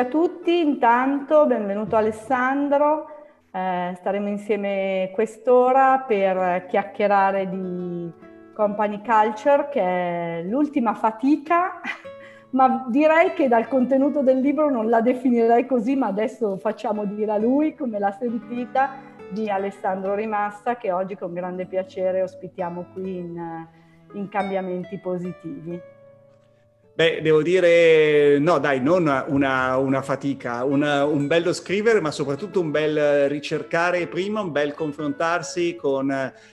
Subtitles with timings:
[0.00, 3.06] a tutti, intanto benvenuto Alessandro,
[3.52, 8.10] eh, staremo insieme quest'ora per chiacchierare di
[8.54, 11.82] Company Culture che è l'ultima fatica,
[12.52, 17.32] ma direi che dal contenuto del libro non la definirei così, ma adesso facciamo dire
[17.32, 18.92] a lui come l'ha sentita
[19.30, 23.66] di Alessandro Rimassa che oggi con grande piacere ospitiamo qui in,
[24.14, 25.78] in Cambiamenti Positivi.
[27.00, 32.60] Beh, devo dire, no, dai, non una, una fatica, una, un bello scrivere, ma soprattutto
[32.60, 36.10] un bel ricercare prima, un bel confrontarsi con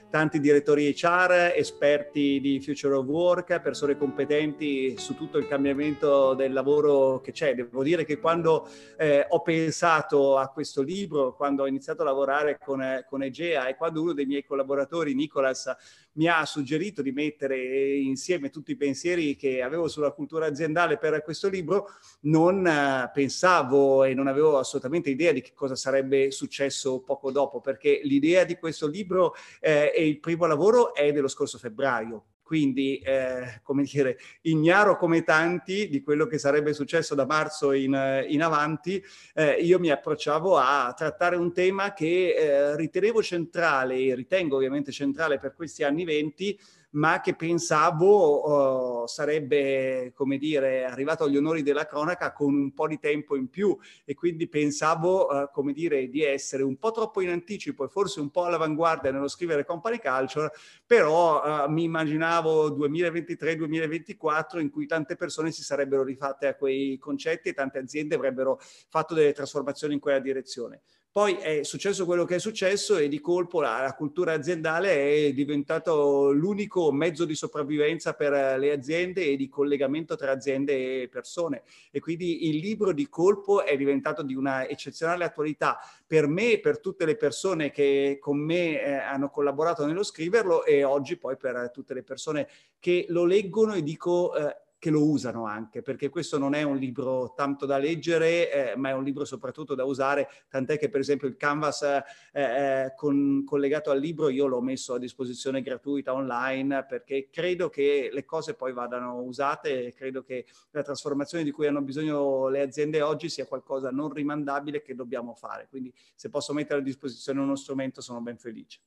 [0.09, 6.53] tanti direttori HR, esperti di Future of Work, persone competenti su tutto il cambiamento del
[6.53, 7.53] lavoro che c'è.
[7.53, 12.57] Devo dire che quando eh, ho pensato a questo libro, quando ho iniziato a lavorare
[12.57, 15.75] con, con Egea e quando uno dei miei collaboratori, Nicolas,
[16.17, 21.23] mi ha suggerito di mettere insieme tutti i pensieri che avevo sulla cultura aziendale per
[21.23, 21.89] questo libro,
[22.21, 27.61] non uh, pensavo e non avevo assolutamente idea di che cosa sarebbe successo poco dopo,
[27.61, 32.25] perché l'idea di questo libro eh, e il primo lavoro è dello scorso febbraio.
[32.47, 38.23] Quindi, eh, come dire, ignaro come tanti di quello che sarebbe successo da marzo in,
[38.29, 39.03] in avanti,
[39.33, 44.93] eh, io mi approcciavo a trattare un tema che eh, ritenevo centrale e ritengo ovviamente
[44.93, 46.57] centrale per questi anni venti,
[46.91, 52.87] ma che pensavo uh, sarebbe, come dire, arrivato agli onori della cronaca con un po'
[52.87, 57.21] di tempo in più e quindi pensavo, uh, come dire, di essere un po' troppo
[57.21, 60.51] in anticipo e forse un po' all'avanguardia nello scrivere company culture,
[60.85, 67.49] però uh, mi immaginavo 2023-2024 in cui tante persone si sarebbero rifatte a quei concetti
[67.49, 68.59] e tante aziende avrebbero
[68.89, 70.81] fatto delle trasformazioni in quella direzione.
[71.17, 75.33] Poi è successo quello che è successo e di colpo la, la cultura aziendale è
[75.33, 81.63] diventato l'unico mezzo di sopravvivenza per le aziende e di collegamento tra aziende e persone.
[81.89, 86.59] E quindi il libro di colpo è diventato di una eccezionale attualità per me e
[86.59, 91.35] per tutte le persone che con me eh, hanno collaborato nello scriverlo e oggi poi
[91.35, 94.35] per tutte le persone che lo leggono e dico...
[94.35, 98.75] Eh, che lo usano anche, perché questo non è un libro tanto da leggere, eh,
[98.75, 102.93] ma è un libro soprattutto da usare, tant'è che per esempio il canvas eh, eh,
[102.95, 108.25] con, collegato al libro io l'ho messo a disposizione gratuita online perché credo che le
[108.25, 113.01] cose poi vadano usate e credo che la trasformazione di cui hanno bisogno le aziende
[113.01, 115.67] oggi sia qualcosa non rimandabile che dobbiamo fare.
[115.69, 118.79] Quindi se posso mettere a disposizione uno strumento sono ben felice.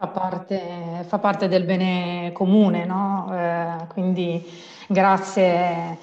[0.00, 3.28] Fa parte, fa parte, del bene comune, no?
[3.32, 4.48] Eh, quindi
[4.86, 5.98] grazie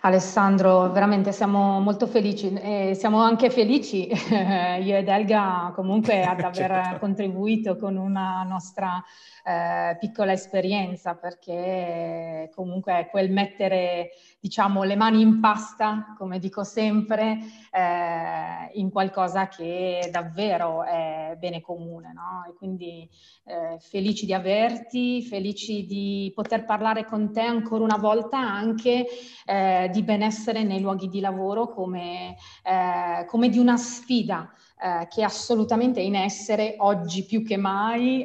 [0.00, 4.08] Alessandro, veramente siamo molto felici e siamo anche felici
[4.82, 6.98] io ed Elga comunque ad aver certo.
[6.98, 9.00] contribuito con una nostra
[9.44, 14.10] eh, piccola esperienza perché comunque quel mettere
[14.46, 17.40] diciamo le mani in pasta, come dico sempre,
[17.72, 22.12] eh, in qualcosa che davvero è bene comune.
[22.14, 22.44] No?
[22.48, 23.08] E quindi
[23.42, 29.06] eh, felici di averti, felici di poter parlare con te ancora una volta anche
[29.44, 34.48] eh, di benessere nei luoghi di lavoro come, eh, come di una sfida
[34.80, 38.24] eh, che assolutamente è in essere oggi più che mai,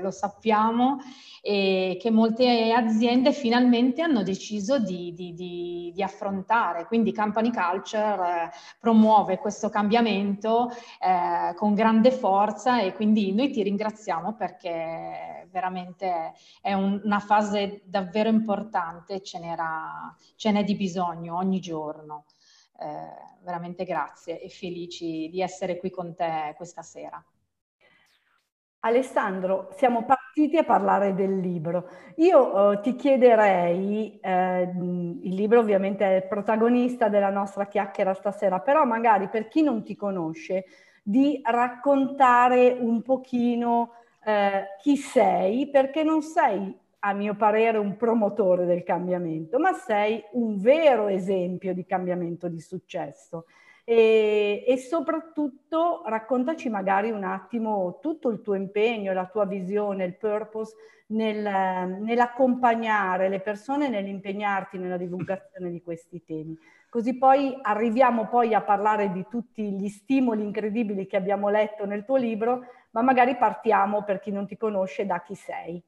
[0.00, 0.98] lo sappiamo,
[1.42, 6.86] e che molte aziende finalmente hanno deciso di, di, di, di affrontare.
[6.86, 8.50] Quindi Company Culture eh,
[8.80, 10.70] promuove questo cambiamento
[11.00, 17.82] eh, con grande forza e quindi noi ti ringraziamo perché veramente è un, una fase
[17.84, 19.38] davvero importante, ce,
[20.34, 22.24] ce n'è di bisogno ogni giorno.
[22.78, 27.24] Eh, veramente grazie e felici di essere qui con te questa sera.
[28.86, 31.88] Alessandro, siamo partiti a parlare del libro.
[32.16, 38.60] Io eh, ti chiederei, eh, il libro ovviamente è il protagonista della nostra chiacchiera stasera,
[38.60, 40.66] però magari per chi non ti conosce,
[41.02, 43.90] di raccontare un pochino
[44.24, 50.22] eh, chi sei, perché non sei a mio parere un promotore del cambiamento, ma sei
[50.32, 53.46] un vero esempio di cambiamento di successo.
[53.88, 60.16] E, e, soprattutto raccontaci magari un attimo tutto il tuo impegno, la tua visione, il
[60.16, 60.74] purpose
[61.08, 61.40] nel,
[62.00, 66.58] nell'accompagnare le persone, nell'impegnarti nella divulgazione di questi temi.
[66.88, 72.04] Così poi arriviamo poi a parlare di tutti gli stimoli incredibili che abbiamo letto nel
[72.04, 75.80] tuo libro, ma magari partiamo per chi non ti conosce da chi sei.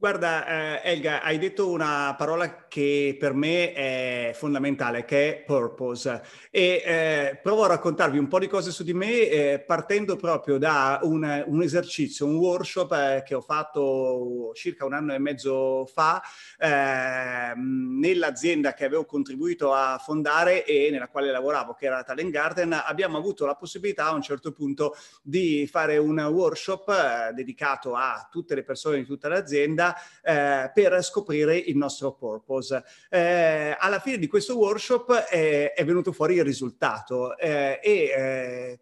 [0.00, 6.22] Guarda, eh, Elga, hai detto una parola che per me è fondamentale, che è purpose.
[6.50, 10.56] E eh, provo a raccontarvi un po' di cose su di me eh, partendo proprio
[10.56, 15.84] da un, un esercizio, un workshop eh, che ho fatto circa un anno e mezzo
[15.84, 16.22] fa
[16.56, 22.72] ehm, nell'azienda che avevo contribuito a fondare e nella quale lavoravo, che era Talent Garden.
[22.72, 28.26] Abbiamo avuto la possibilità a un certo punto di fare un workshop eh, dedicato a
[28.30, 29.88] tutte le persone di tutta l'azienda
[30.22, 32.82] eh, per scoprire il nostro purpose.
[33.08, 38.80] Eh, alla fine di questo workshop è, è venuto fuori il risultato eh, e eh,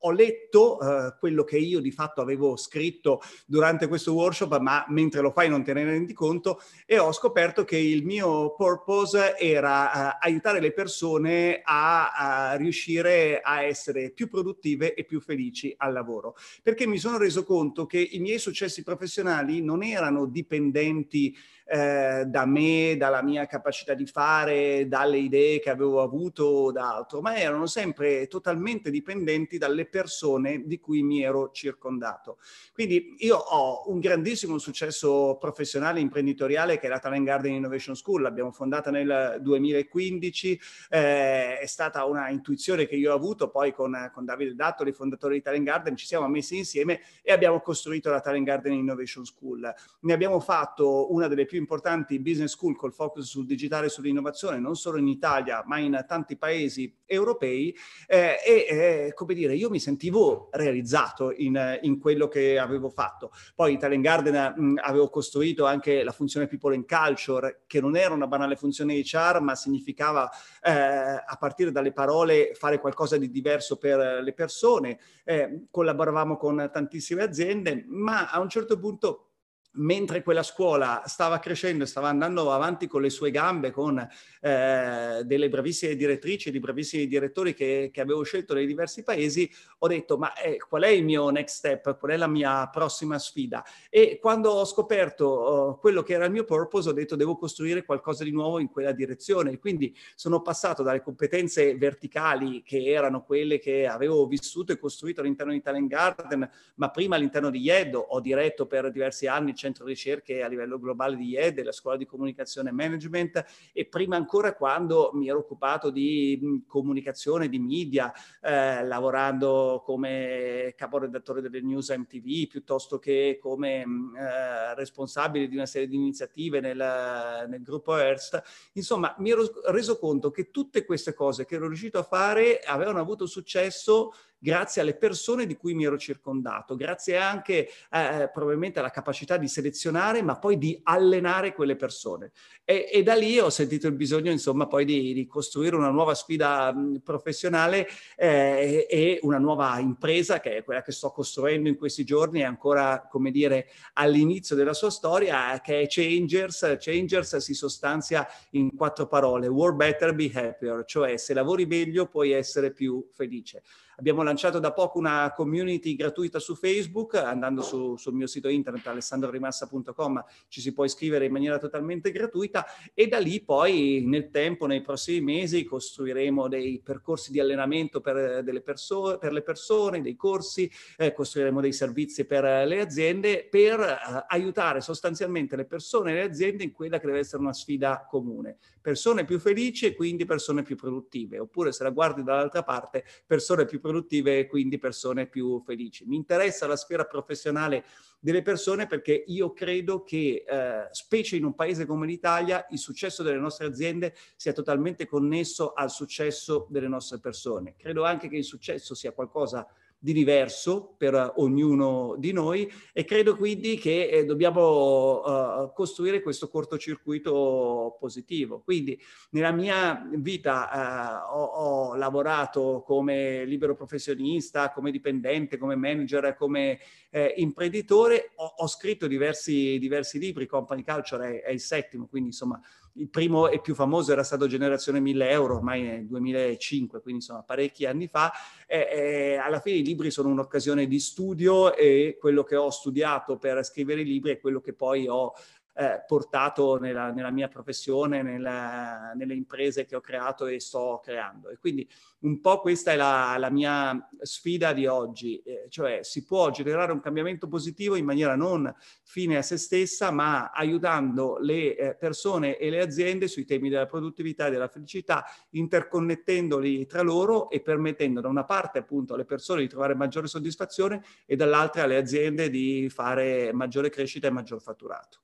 [0.00, 5.20] ho letto eh, quello che io di fatto avevo scritto durante questo workshop, ma mentre
[5.20, 10.14] lo fai non te ne rendi conto, e ho scoperto che il mio purpose era
[10.14, 15.92] eh, aiutare le persone a, a, riuscire a essere più produttive e più felici al
[15.92, 16.36] lavoro.
[16.62, 21.36] Perché mi sono reso conto che i miei successi professionali non erano dipendenti
[21.72, 26.96] eh, da me, dalla mia capacità di fare, dalle idee che avevo avuto o da
[26.96, 32.38] altro, ma erano sempre totalmente dipendenti dalle persone di cui mi ero circondato.
[32.72, 37.94] Quindi io ho un grandissimo successo professionale e imprenditoriale che è la Talent Garden Innovation
[37.94, 43.72] School, l'abbiamo fondata nel 2015, eh, è stata una intuizione che io ho avuto poi
[43.72, 48.10] con, con Davide Dattoli, fondatore di Talent Garden, ci siamo messi insieme e abbiamo costruito
[48.10, 49.72] la Talent Garden Innovation School.
[50.00, 54.58] Ne abbiamo fatto una delle più importanti business school col focus sul digitale e sull'innovazione,
[54.58, 57.76] non solo in Italia, ma in tanti paesi europei.
[58.06, 63.30] Eh, e, eh, come dire, io mi sentivo realizzato in, in, quello che avevo fatto.
[63.54, 68.14] Poi Italian Garden mh, avevo costruito anche la funzione People and Culture, che non era
[68.14, 70.30] una banale funzione HR, ma significava,
[70.62, 74.98] eh, a partire dalle parole, fare qualcosa di diverso per le persone.
[75.24, 79.29] Eh, collaboravamo con tantissime aziende, ma a un certo punto
[79.72, 83.98] mentre quella scuola stava crescendo e stava andando avanti con le sue gambe, con
[84.40, 89.48] eh, delle bravissime direttrici e di bravissimi direttori che, che, avevo scelto nei diversi paesi,
[89.78, 93.18] ho detto ma eh, qual è il mio next step, qual è la mia prossima
[93.18, 93.64] sfida?
[93.88, 97.84] E quando ho scoperto oh, quello che era il mio purpose, ho detto devo costruire
[97.84, 99.58] qualcosa di nuovo in quella direzione.
[99.58, 105.52] Quindi sono passato dalle competenze verticali che erano quelle che avevo vissuto e costruito all'interno
[105.52, 110.42] di Talent Garden, ma prima all'interno di IED ho diretto per diversi anni centro ricerche
[110.42, 115.10] a livello globale di IED, della scuola di comunicazione e management e prima ancora quando
[115.12, 122.98] mi ero occupato di comunicazione, di media, eh, lavorando come caporedattore delle news MTV piuttosto
[122.98, 128.42] che come eh, responsabile di una serie di iniziative nel, nel gruppo Earth.
[128.72, 132.98] Insomma, mi ero reso conto che tutte queste cose che ero riuscito a fare avevano
[132.98, 138.90] avuto successo grazie alle persone di cui mi ero circondato, grazie anche eh, probabilmente alla
[138.90, 142.32] capacità di selezionare, ma poi di allenare quelle persone.
[142.64, 146.14] E, e da lì ho sentito il bisogno, insomma, poi di, di costruire una nuova
[146.14, 151.76] sfida mh, professionale eh, e una nuova impresa, che è quella che sto costruendo in
[151.76, 156.76] questi giorni, è ancora, come dire, all'inizio della sua storia, che è Changers.
[156.78, 162.30] Changers si sostanzia in quattro parole, work better, be happier, cioè se lavori meglio puoi
[162.30, 163.62] essere più felice.
[164.00, 168.86] Abbiamo lanciato da poco una community gratuita su Facebook, andando su, sul mio sito internet
[168.86, 172.64] alessandrorimassa.com ci si può iscrivere in maniera totalmente gratuita
[172.94, 178.42] e da lì poi nel tempo, nei prossimi mesi, costruiremo dei percorsi di allenamento per,
[178.42, 183.80] delle perso- per le persone, dei corsi, eh, costruiremo dei servizi per le aziende per
[183.80, 188.06] eh, aiutare sostanzialmente le persone e le aziende in quella che deve essere una sfida
[188.08, 188.56] comune.
[188.80, 193.64] Persone più felici e quindi persone più produttive, oppure se la guardi dall'altra parte, persone
[193.64, 196.04] più produttive e quindi persone più felici.
[196.06, 197.84] Mi interessa la sfera professionale
[198.18, 203.22] delle persone perché io credo che, eh, specie in un paese come l'Italia, il successo
[203.22, 207.74] delle nostre aziende sia totalmente connesso al successo delle nostre persone.
[207.76, 209.66] Credo anche che il successo sia qualcosa
[210.02, 216.48] di diverso per ognuno di noi e credo quindi che eh, dobbiamo uh, costruire questo
[216.48, 218.62] cortocircuito positivo.
[218.64, 218.98] Quindi
[219.32, 226.78] nella mia vita uh, ho, ho, lavorato come libero professionista, come dipendente, come manager, come
[227.10, 232.30] eh, imprenditore, ho, ho scritto diversi, diversi, libri, Company Culture è, è il settimo, quindi
[232.30, 232.58] insomma
[232.94, 237.42] il primo e più famoso era stato Generazione 1000 euro, ormai nel 2005, quindi insomma
[237.42, 238.32] parecchi anni fa.
[238.66, 243.36] E, e alla fine i libri sono un'occasione di studio e quello che ho studiato
[243.38, 245.32] per scrivere i libri è quello che poi ho
[245.74, 251.48] eh, portato nella, nella, mia professione, nella, nelle imprese che ho creato e sto creando.
[251.48, 251.88] E quindi
[252.20, 256.92] un po' questa è la, la mia sfida di oggi, eh, cioè si può generare
[256.92, 258.72] un cambiamento positivo in maniera non
[259.02, 263.86] fine a se stessa, ma aiutando le eh, persone e le aziende sui temi della
[263.86, 269.62] produttività e della felicità, interconnettendoli tra loro e permettendo da una parte appunto alle persone
[269.62, 275.20] di trovare maggiore soddisfazione e dall'altra alle aziende di fare maggiore crescita e maggior fatturato.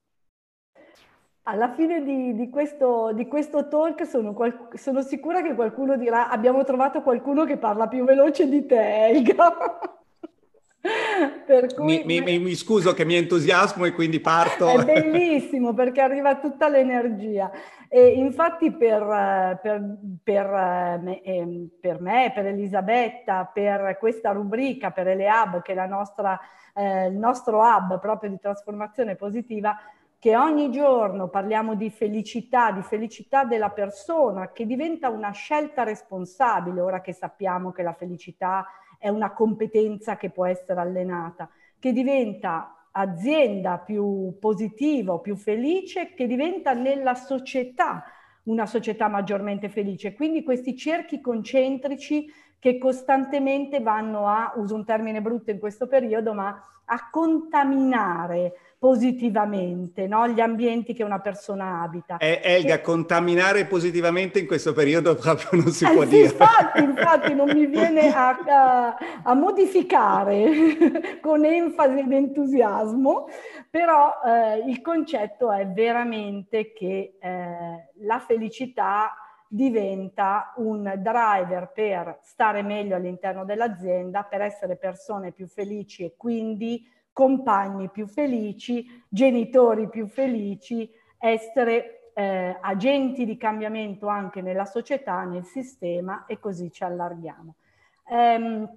[1.48, 6.28] Alla fine di, di, questo, di questo, talk sono, qual, sono, sicura che qualcuno dirà
[6.28, 9.78] abbiamo trovato qualcuno che parla più veloce di te, Elga.
[11.76, 14.66] cui, mi, mi, mi, scuso che mi entusiasmo e quindi parto.
[14.66, 17.48] È bellissimo perché arriva tutta l'energia.
[17.88, 20.46] E infatti per, per, per,
[21.00, 26.40] me, ehm, per, me, per Elisabetta, per questa rubrica, per Eleab, che è nostra,
[26.74, 29.78] eh, il nostro hub proprio di trasformazione positiva,
[30.18, 36.80] che ogni giorno parliamo di felicità, di felicità della persona, che diventa una scelta responsabile,
[36.80, 38.66] ora che sappiamo che la felicità
[38.98, 46.26] è una competenza che può essere allenata, che diventa azienda più positiva, più felice, che
[46.26, 48.04] diventa nella società
[48.44, 50.14] una società maggiormente felice.
[50.14, 52.26] Quindi questi cerchi concentrici
[52.58, 58.54] che costantemente vanno a, uso un termine brutto in questo periodo, ma a contaminare
[58.86, 60.28] positivamente no?
[60.28, 62.18] gli ambienti che una persona abita.
[62.18, 62.80] Eh, Elga, e...
[62.82, 66.22] contaminare positivamente in questo periodo proprio non si eh, può sì, dire.
[66.26, 73.26] Infatti, infatti non mi viene a, a, a modificare con enfasi ed entusiasmo,
[73.68, 79.16] però eh, il concetto è veramente che eh, la felicità
[79.48, 86.94] diventa un driver per stare meglio all'interno dell'azienda, per essere persone più felici e quindi
[87.16, 95.44] compagni più felici, genitori più felici, essere eh, agenti di cambiamento anche nella società, nel
[95.44, 97.54] sistema e così ci allarghiamo.
[98.10, 98.70] Um,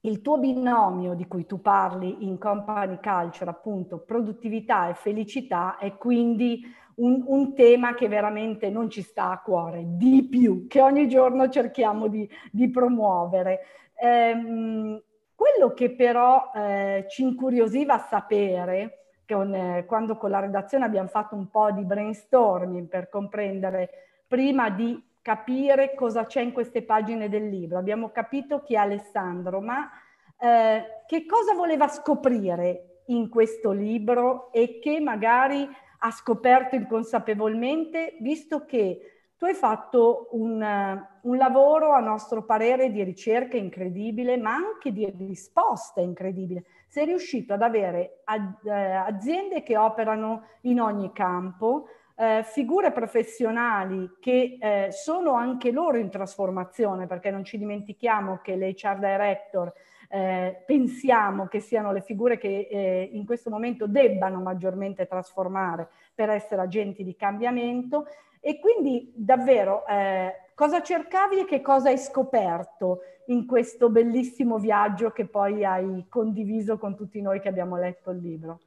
[0.00, 5.94] il tuo binomio di cui tu parli in company culture, appunto produttività e felicità, è
[5.98, 6.62] quindi
[6.96, 11.50] un, un, tema che veramente non ci sta a cuore, di più, che ogni giorno
[11.50, 13.60] cerchiamo di, di promuovere.
[14.00, 15.02] Um,
[15.44, 21.34] quello che però eh, ci incuriosiva sapere, con, eh, quando con la redazione abbiamo fatto
[21.34, 23.90] un po' di brainstorming per comprendere,
[24.26, 29.60] prima di capire cosa c'è in queste pagine del libro, abbiamo capito chi è Alessandro,
[29.60, 29.90] ma
[30.38, 38.64] eh, che cosa voleva scoprire in questo libro e che magari ha scoperto inconsapevolmente, visto
[38.64, 39.13] che
[39.44, 45.04] tu hai fatto un, un, lavoro, a nostro parere, di ricerca incredibile, ma anche di
[45.18, 46.64] risposta incredibile.
[46.88, 48.22] Sei riuscito ad avere
[48.64, 55.98] eh, aziende che operano in ogni campo, eh, figure professionali che eh, sono anche loro
[55.98, 59.74] in trasformazione, perché non ci dimentichiamo che l'HR Director
[60.08, 66.30] eh, pensiamo che siano le figure che eh, in questo momento debbano maggiormente trasformare per
[66.30, 68.06] essere agenti di cambiamento
[68.46, 75.12] e quindi davvero eh, cosa cercavi e che cosa hai scoperto in questo bellissimo viaggio
[75.12, 78.60] che poi hai condiviso con tutti noi che abbiamo letto il libro?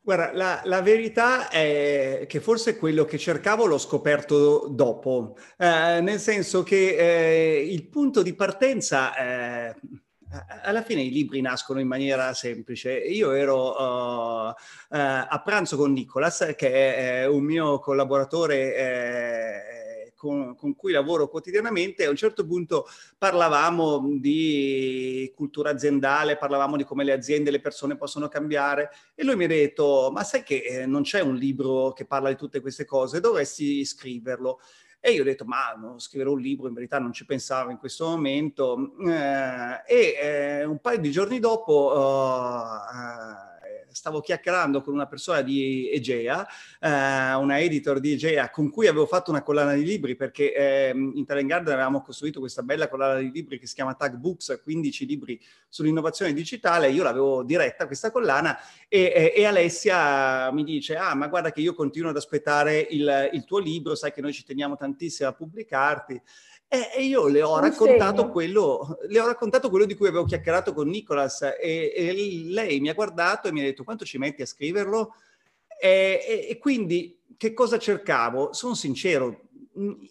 [0.00, 6.18] Guarda, la, la, verità è che forse quello che cercavo l'ho scoperto dopo, eh, nel
[6.18, 9.74] senso che eh, il punto di partenza eh,
[10.62, 12.92] alla fine i libri nascono in maniera semplice.
[12.92, 14.54] Io ero uh, uh,
[14.88, 22.04] a pranzo con Nicolas, che è un mio collaboratore eh, con, con, cui lavoro quotidianamente,
[22.04, 27.60] a un certo punto parlavamo di cultura aziendale, parlavamo di come le aziende e le
[27.60, 31.36] persone possono cambiare e lui mi ha detto, ma sai che eh, non c'è un
[31.36, 34.60] libro che parla di tutte queste cose, dovresti scriverlo.
[35.00, 37.78] E io ho detto, ma non scriverò un libro, in verità non ci pensavo in
[37.78, 38.92] questo momento.
[39.08, 41.92] Eh, e eh, un paio di giorni dopo...
[41.96, 43.49] Uh,
[43.92, 46.46] stavo chiacchierando con una persona di Egea,
[46.80, 50.90] eh, una editor di Egea, con cui avevo fatto una collana di libri, perché eh,
[50.94, 54.60] in Talent Garden avevamo costruito questa bella collana di libri che si chiama Tag Books,
[54.62, 61.14] 15 libri sull'innovazione digitale, io l'avevo diretta questa collana e, e, Alessia mi dice, ah
[61.14, 64.44] ma guarda che io continuo ad aspettare il, il tuo libro, sai che noi ci
[64.44, 66.20] teniamo tantissimo a pubblicarti.
[66.72, 67.58] E, io le ho,
[68.30, 72.88] quello, le ho, raccontato quello, di cui avevo chiacchierato con Nicolas e, e, lei mi
[72.88, 75.14] ha guardato e mi ha detto quanto ci metti a scriverlo?
[75.80, 78.52] E, e quindi che cosa cercavo?
[78.52, 79.48] Sono sincero,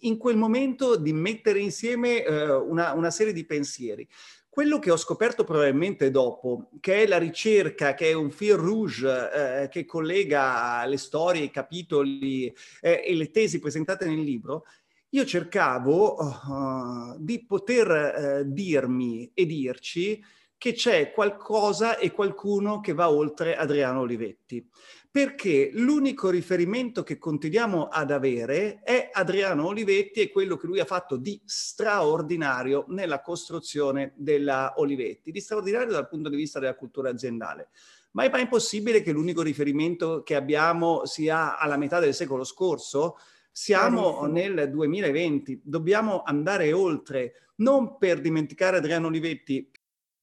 [0.02, 4.06] in quel momento di mettere insieme uh, una, una serie di pensieri.
[4.50, 9.62] Quello che ho scoperto probabilmente dopo, che è la ricerca, che è un fil rouge
[9.62, 14.66] eh, che collega le storie, i capitoli eh, e le tesi presentate nel libro,
[15.10, 20.24] io cercavo uh, di poter uh, dirmi e dirci
[20.60, 24.68] che c'è qualcosa e qualcuno che va oltre Adriano Olivetti,
[25.10, 30.86] perché l'unico riferimento che continuiamo ad avere è Adriano Olivetti e quello che lui ha
[30.86, 37.10] fatto di straordinario nella costruzione della Olivetti, di straordinario dal punto di vista della cultura
[37.10, 37.70] aziendale.
[38.12, 43.16] Ma è mai possibile che l'unico riferimento che abbiamo sia alla metà del secolo scorso?
[43.52, 49.70] Siamo nel 2020, dobbiamo andare oltre, non per dimenticare Adriano Olivetti.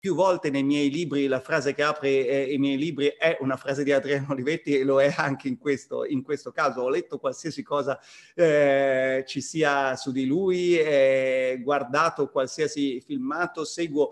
[0.00, 3.58] Più volte nei miei libri la frase che apre eh, i miei libri è una
[3.58, 6.80] frase di Adriano Olivetti e lo è anche in questo, in questo caso.
[6.80, 8.00] Ho letto qualsiasi cosa
[8.34, 14.10] eh, ci sia su di lui, eh, guardato qualsiasi filmato, seguo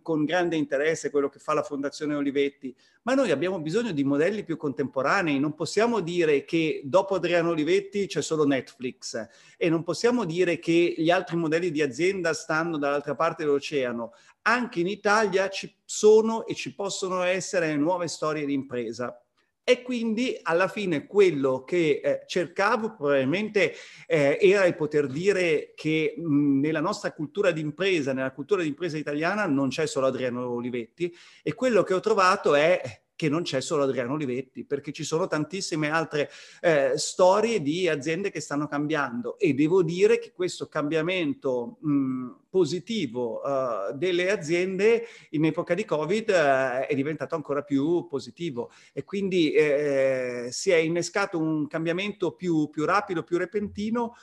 [0.00, 4.42] con grande interesse quello che fa la Fondazione Olivetti, ma noi abbiamo bisogno di modelli
[4.42, 5.38] più contemporanei.
[5.38, 10.94] Non possiamo dire che dopo Adriano Olivetti c'è solo Netflix e non possiamo dire che
[10.96, 14.12] gli altri modelli di azienda stanno dall'altra parte dell'oceano.
[14.48, 19.20] Anche in Italia ci sono e ci possono essere nuove storie di impresa.
[19.68, 23.74] E quindi alla fine quello che eh, cercavo probabilmente
[24.06, 29.46] eh, era il poter dire che mh, nella nostra cultura d'impresa, nella cultura d'impresa italiana
[29.46, 32.80] non c'è solo Adriano Olivetti e quello che ho trovato è
[33.16, 38.30] che non c'è solo Adriano Olivetti, perché ci sono tantissime altre eh, storie di aziende
[38.30, 39.38] che stanno cambiando.
[39.38, 46.28] E devo dire che questo cambiamento mh, positivo uh, delle aziende in epoca di Covid
[46.28, 48.70] uh, è diventato ancora più positivo.
[48.92, 54.14] E quindi eh, si è innescato un cambiamento più, più rapido, più repentino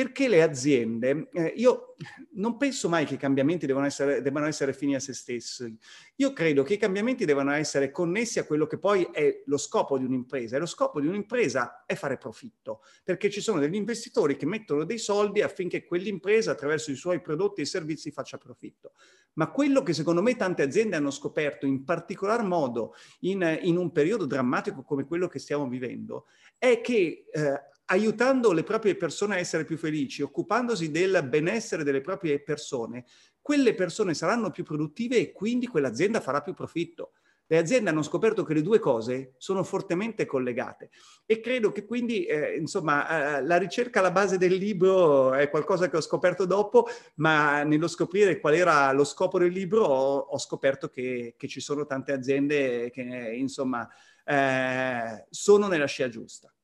[0.00, 1.94] perché le aziende, eh, io
[2.36, 5.76] non penso mai che i cambiamenti debbano essere, debbano essere fini a se stessi.
[6.16, 9.98] Io credo che i cambiamenti debbano essere connessi a quello che poi è lo scopo
[9.98, 10.56] di un'impresa.
[10.56, 14.84] E lo scopo di un'impresa è fare profitto, perché ci sono degli investitori che mettono
[14.84, 18.92] dei soldi affinché quell'impresa attraverso i suoi prodotti e servizi faccia profitto.
[19.34, 23.92] Ma quello che secondo me tante aziende hanno scoperto, in particolar modo in, in un
[23.92, 26.24] periodo drammatico come quello che stiamo vivendo,
[26.56, 27.60] è che eh,
[27.90, 33.04] aiutando le proprie persone a essere più felici, occupandosi del benessere delle proprie persone,
[33.40, 37.12] quelle persone saranno più produttive e quindi quell'azienda farà più profitto.
[37.50, 40.90] le aziende hanno scoperto che le due cose sono fortemente collegate
[41.26, 45.90] e credo che quindi, eh, insomma, eh, la ricerca alla base del libro è qualcosa
[45.90, 50.38] che ho scoperto dopo, ma nello scoprire qual era lo scopo del libro ho, ho
[50.38, 53.02] scoperto che, che, ci sono tante aziende che,
[53.34, 53.88] insomma,
[54.24, 56.54] eh, sono nella scia giusta.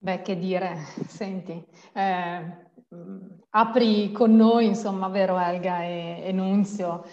[0.00, 0.76] Beh, che dire,
[1.08, 2.66] senti, eh,
[3.50, 7.04] apri con noi, insomma, vero Elga e, e Nunzio,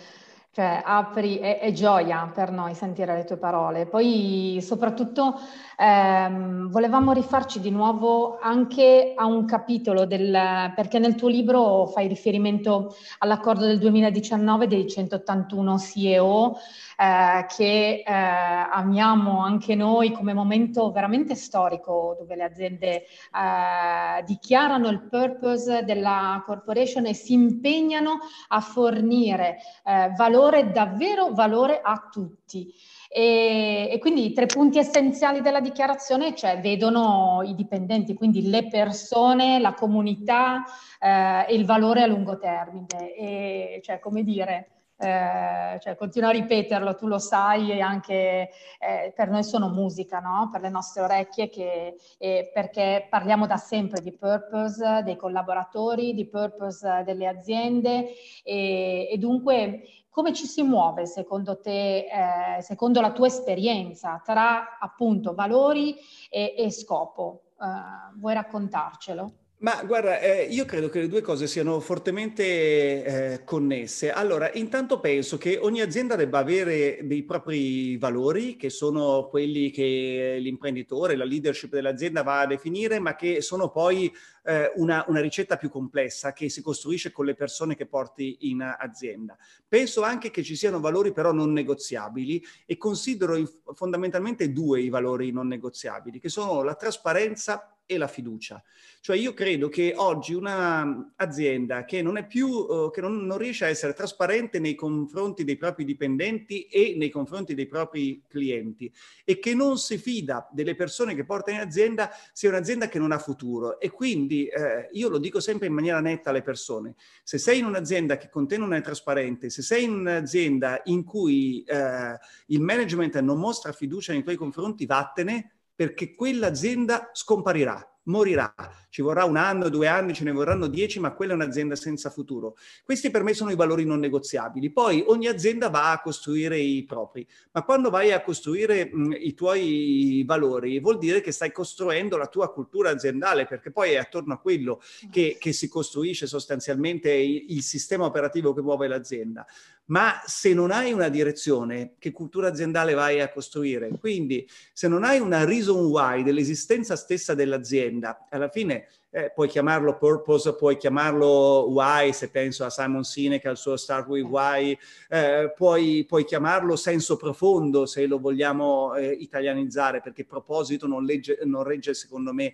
[0.55, 3.87] cioè, apri, è, è, gioia per noi sentire le tue parole.
[3.87, 5.37] Poi, soprattutto,
[5.77, 12.07] ehm, volevamo rifarci di nuovo anche a un capitolo del, perché nel tuo libro fai
[12.07, 16.57] riferimento all'accordo del 2019 dei 181 CEO,
[16.97, 24.87] eh, che eh, amiamo anche noi come momento veramente storico dove le aziende eh, dichiarano
[24.87, 30.13] il purpose della corporation e si impegnano a fornire eh,
[30.45, 32.73] valore, davvero valore a tutti.
[33.09, 38.67] E, e, quindi i tre punti essenziali della dichiarazione cioè, vedono i dipendenti, quindi le
[38.67, 40.63] persone, la comunità
[40.99, 43.15] eh, e il valore a lungo termine.
[43.15, 49.13] E, cioè, come dire, eh, cioè, continuo a ripeterlo, tu lo sai, e anche eh,
[49.15, 50.49] per noi sono musica, no?
[50.51, 56.27] per le nostre orecchie, che, eh, perché parliamo da sempre di purpose dei collaboratori, di
[56.27, 58.07] purpose delle aziende
[58.43, 59.81] e, e dunque
[60.15, 65.97] come ci si muove secondo te, eh, secondo la tua esperienza, tra appunto valori
[66.29, 67.51] e, e scopo?
[67.57, 69.33] Uh, vuoi raccontarcelo?
[69.57, 74.11] Ma guarda, eh, io credo che le due cose siano fortemente eh, connesse.
[74.11, 80.37] Allora, intanto penso che ogni azienda debba avere dei propri valori, che sono quelli che
[80.39, 84.09] l'imprenditore, la leadership dell'azienda va a definire, ma che sono poi
[84.45, 88.61] eh, una, una, ricetta più complessa che si costruisce con le persone che porti in
[88.61, 89.35] azienda.
[89.67, 93.37] Penso anche che ci siano valori però non negoziabili e considero
[93.73, 98.61] fondamentalmente due i valori non negoziabili, che sono la trasparenza e la fiducia.
[98.99, 103.65] Cioè io credo che oggi un'azienda che non è più, uh, che non, non, riesce
[103.65, 108.91] a essere trasparente nei confronti dei propri dipendenti e nei confronti dei propri clienti
[109.23, 113.11] e che non si fida delle persone che porta in azienda sia un'azienda che non
[113.11, 113.79] ha futuro.
[113.79, 117.65] E quindi eh, io lo dico sempre in maniera netta alle persone, se sei in
[117.65, 122.17] un'azienda che con te non è trasparente, se sei in un'azienda in cui eh,
[122.47, 128.53] il management non mostra fiducia nei tuoi confronti, vattene perché quell'azienda scomparirà morirà.
[128.89, 132.09] Ci vorrà un anno, due anni, ce ne vorranno dieci, ma quella è un'azienda senza
[132.09, 132.55] futuro.
[132.83, 134.71] Questi per me sono i valori non negoziabili.
[134.71, 139.33] Poi ogni azienda va a costruire i propri, ma quando vai a costruire mh, i
[139.33, 144.33] tuoi valori vuol dire che stai costruendo la tua cultura aziendale, perché poi è attorno
[144.33, 149.45] a quello che, che si costruisce sostanzialmente il, il sistema operativo che muove l'azienda
[149.87, 153.89] ma se non hai una direzione, che cultura aziendale vai a costruire?
[153.99, 159.95] Quindi se non hai una reason why dell'esistenza stessa dell'azienda, alla fine eh, puoi chiamarlo
[159.95, 165.53] purpose, puoi chiamarlo why, se penso a Simon Sinek, al suo Start with Why, eh,
[165.55, 171.63] puoi, puoi, chiamarlo senso profondo, se lo vogliamo eh, italianizzare, perché proposito non, legge, non
[171.63, 172.53] regge, secondo me,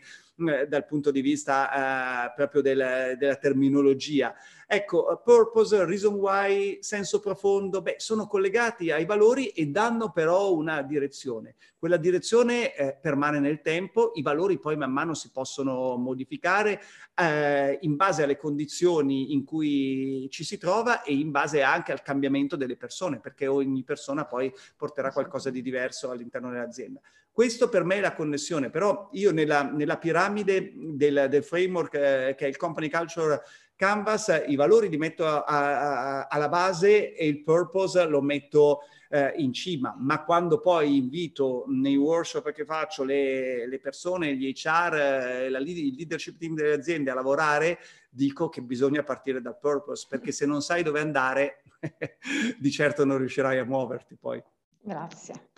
[0.49, 4.31] eh, dal punto di vista eh, proprio del, della terminologia.
[4.73, 10.81] Ecco, purpose, reason why, senso profondo, beh, sono collegati ai valori e danno però una
[10.81, 11.55] direzione.
[11.77, 16.79] Quella direzione eh, permane nel tempo, i valori poi man mano si possono modificare
[17.15, 22.01] eh, in base alle condizioni in cui ci si trova e in base anche al
[22.01, 27.01] cambiamento delle persone, perché ogni persona poi porterà qualcosa di diverso all'interno dell'azienda.
[27.29, 32.35] Questo per me è la connessione, però io nella, nella piramide del, del framework eh,
[32.37, 33.41] che è il Company Culture
[33.81, 39.33] Canvas, i valori li metto a, a, alla base e il purpose lo metto eh,
[39.37, 44.93] in cima, ma quando poi invito nei workshop che faccio le, le persone, gli HR,
[44.93, 47.79] eh, la, il leadership team delle aziende a lavorare,
[48.11, 51.63] dico che bisogna partire dal purpose, perché se non sai dove andare,
[52.59, 54.39] di certo non riuscirai a muoverti poi.
[54.79, 55.49] Grazie.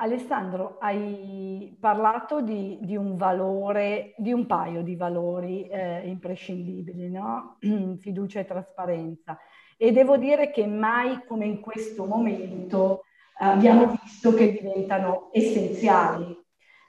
[0.00, 7.56] Alessandro, hai parlato di, di, un valore, di un paio di valori eh, imprescindibili, no?
[7.98, 9.36] fiducia e trasparenza.
[9.76, 13.02] E devo dire che mai come in questo momento
[13.40, 16.30] eh, abbiamo visto che diventano essenziali,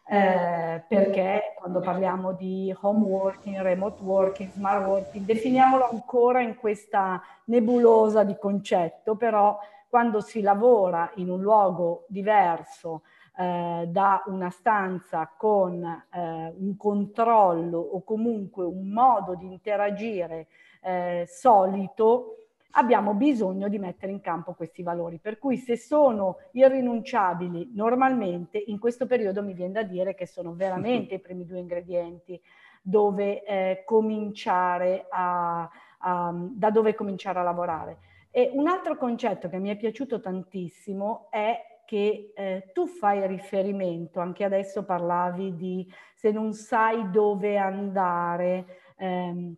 [0.07, 7.19] eh, perché quando parliamo di home working, remote working, smart working, definiamolo ancora in questa
[7.45, 9.57] nebulosa di concetto, però
[9.89, 13.01] quando si lavora in un luogo diverso
[13.35, 20.47] eh, da una stanza con eh, un controllo o comunque un modo di interagire
[20.81, 22.35] eh, solito,
[22.71, 25.17] abbiamo bisogno di mettere in campo questi valori.
[25.17, 30.53] Per cui se sono irrinunciabili normalmente, in questo periodo mi viene da dire che sono
[30.53, 32.39] veramente i primi due ingredienti
[32.81, 37.97] dove eh, cominciare a, a, da dove cominciare a lavorare.
[38.31, 44.19] E un altro concetto che mi è piaciuto tantissimo è che eh, tu fai riferimento,
[44.19, 49.55] anche adesso parlavi di se non sai dove andare, ehm,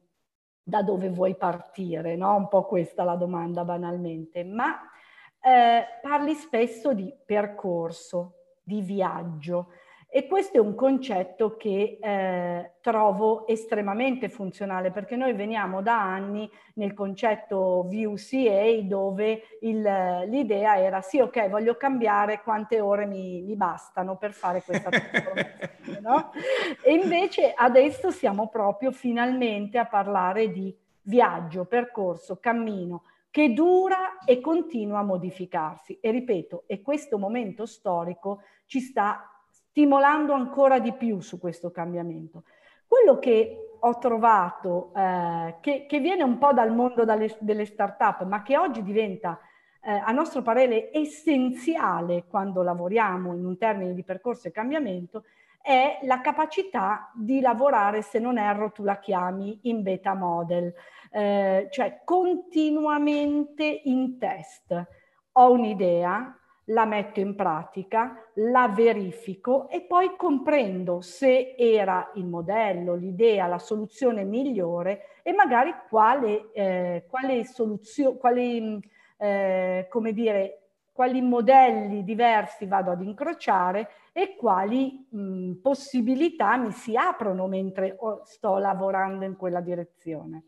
[0.64, 2.36] da dove vuoi partire, no?
[2.38, 4.80] Un po' questa la domanda banalmente, ma
[5.42, 9.74] eh, parli spesso di percorso, di viaggio.
[10.14, 16.52] E questo è un concetto che eh, trovo estremamente funzionale perché noi veniamo da anni
[16.74, 19.82] nel concetto VUCA dove il,
[20.28, 26.00] l'idea era sì ok voglio cambiare quante ore mi, mi bastano per fare questa trasformazione
[26.02, 26.32] no?
[26.84, 34.42] e invece adesso siamo proprio finalmente a parlare di viaggio, percorso, cammino che dura e
[34.42, 39.31] continua a modificarsi e ripeto e questo momento storico ci sta
[39.72, 42.44] stimolando ancora di più su questo cambiamento.
[42.86, 48.24] Quello che ho trovato, eh, che, che, viene un po' dal mondo dalle, delle start-up,
[48.26, 49.40] ma che oggi diventa,
[49.82, 55.24] eh, a nostro parere, essenziale quando lavoriamo in un termine di percorso e cambiamento,
[55.62, 60.74] è la capacità di lavorare, se non erro tu la chiami, in beta model,
[61.12, 64.86] eh, cioè continuamente in test.
[65.34, 72.96] Ho un'idea, la metto in pratica, la verifico e poi comprendo se era il modello,
[72.96, 78.80] l'idea, la soluzione migliore e magari quale, eh, quale soluzione, quali,
[79.18, 80.58] eh, come dire,
[80.92, 88.58] quali modelli diversi vado ad incrociare e quali mh, possibilità mi si aprono mentre sto
[88.58, 90.44] lavorando in quella direzione.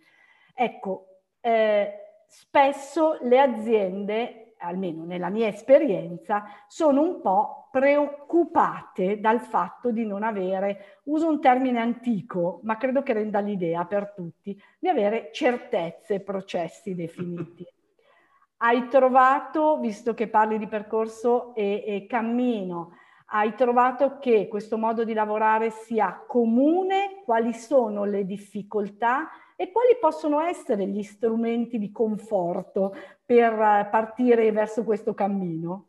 [0.54, 1.08] Ecco,
[1.42, 1.94] eh,
[2.28, 10.24] spesso le aziende almeno nella mia esperienza, sono un po' preoccupate dal fatto di non
[10.24, 16.22] avere, uso un termine antico, ma credo che renda l'idea per tutti, di avere certezze,
[16.22, 17.66] processi definiti.
[18.64, 22.98] Hai trovato, visto che parli di percorso e, e cammino,
[23.36, 27.24] hai trovato che questo modo di lavorare sia comune?
[27.26, 34.52] Quali sono le difficoltà e quali possono essere gli strumenti di conforto per eh, partire
[34.52, 35.88] verso questo cammino?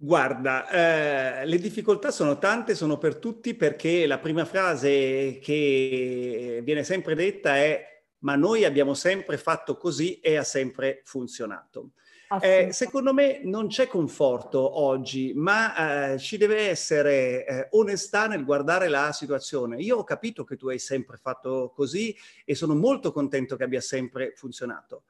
[0.00, 6.84] Guarda, eh, le difficoltà sono tante, sono per tutti perché la prima frase che viene
[6.84, 11.90] sempre detta è ma noi abbiamo sempre fatto così e ha sempre funzionato.
[12.40, 18.44] Eh, secondo me non c'è conforto oggi, ma eh, ci deve essere eh, onestà nel
[18.44, 19.80] guardare la situazione.
[19.80, 22.14] Io ho capito che tu hai sempre fatto così
[22.44, 25.04] e sono molto contento che abbia sempre funzionato.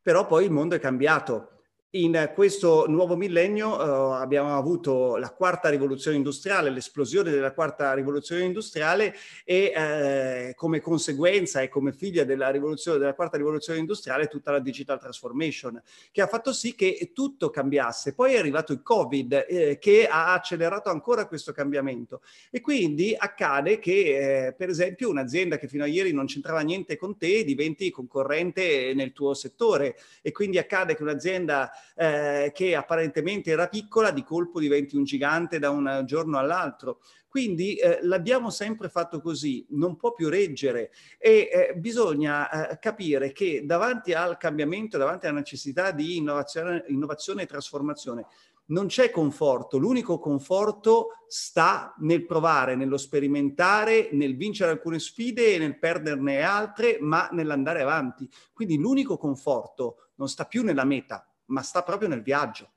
[0.00, 1.59] Però poi il mondo è cambiato
[1.92, 8.44] in questo nuovo millennio uh, abbiamo avuto la quarta rivoluzione industriale, l'esplosione della quarta rivoluzione
[8.44, 9.12] industriale
[9.44, 15.00] e eh, come conseguenza e come figlia della, della quarta rivoluzione industriale tutta la digital
[15.00, 18.14] transformation che ha fatto sì che tutto cambiasse.
[18.14, 23.80] Poi è arrivato il Covid eh, che ha accelerato ancora questo cambiamento e quindi accade
[23.80, 27.90] che eh, per esempio un'azienda che fino a ieri non c'entrava niente con te diventi
[27.90, 34.22] concorrente nel tuo settore e quindi accade che un'azienda eh, che apparentemente era piccola, di
[34.22, 37.00] colpo diventi un gigante da un giorno all'altro.
[37.30, 43.30] Quindi eh, l'abbiamo sempre fatto così, non può più reggere e eh, bisogna eh, capire
[43.30, 48.26] che davanti al cambiamento, davanti alla necessità di innovazione, innovazione e trasformazione,
[48.70, 55.58] non c'è conforto, l'unico conforto sta nel provare, nello sperimentare, nel vincere alcune sfide e
[55.58, 58.28] nel perderne altre, ma nell'andare avanti.
[58.52, 62.72] Quindi l'unico conforto non sta più nella meta, ma sta proprio nel viaggio.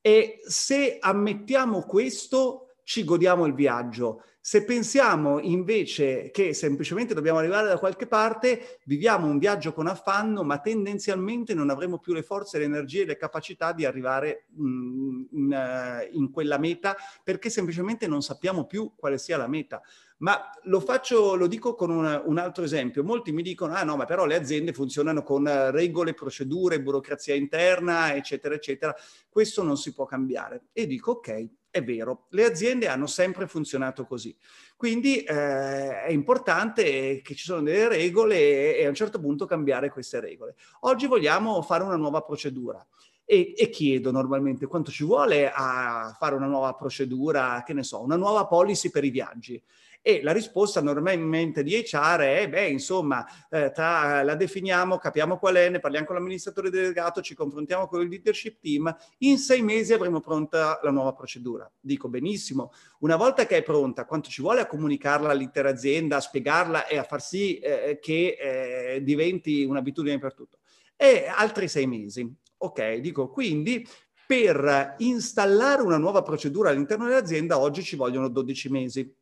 [0.00, 4.24] E se ammettiamo questo, ci godiamo il viaggio.
[4.42, 10.42] Se pensiamo invece che semplicemente dobbiamo arrivare da qualche parte, viviamo un viaggio con affanno,
[10.42, 15.22] ma tendenzialmente non avremo più le forze, le energie e le capacità di arrivare mm,
[15.32, 19.82] in, eh, in quella meta perché semplicemente non sappiamo più quale sia la meta.
[20.20, 23.04] Ma lo faccio, lo dico con un, un, altro esempio.
[23.04, 28.14] Molti mi dicono, ah no, ma però le aziende funzionano con regole, procedure, burocrazia interna,
[28.14, 28.94] eccetera, eccetera.
[29.28, 30.68] Questo non si può cambiare.
[30.72, 34.36] E dico, ok, è vero, le aziende hanno sempre funzionato così.
[34.76, 39.90] Quindi eh, è importante che ci sono delle regole e, a un certo punto cambiare
[39.90, 40.56] queste regole.
[40.80, 42.84] Oggi vogliamo fare una nuova procedura.
[43.24, 48.02] E, e, chiedo normalmente quanto ci vuole a fare una nuova procedura, che ne so,
[48.02, 49.62] una nuova policy per i viaggi
[50.02, 55.56] E la risposta normalmente di HR è, beh, insomma, eh, tra, la definiamo, capiamo qual
[55.56, 59.92] è, ne parliamo con l'amministratore delegato, ci confrontiamo con il leadership team, in sei mesi
[59.92, 61.70] avremo pronta la nuova procedura.
[61.78, 66.20] Dico benissimo, una volta che è pronta, quanto ci vuole a comunicarla all'intera azienda, a
[66.20, 70.58] spiegarla e a far sì eh, che eh, diventi un'abitudine per tutto?
[70.96, 72.30] E altri sei mesi.
[72.58, 73.86] Ok, dico quindi
[74.26, 79.14] per installare una nuova procedura all'interno dell'azienda oggi ci vogliono 12 mesi.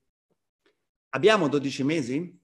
[1.10, 2.38] Abbiamo 12 mesi?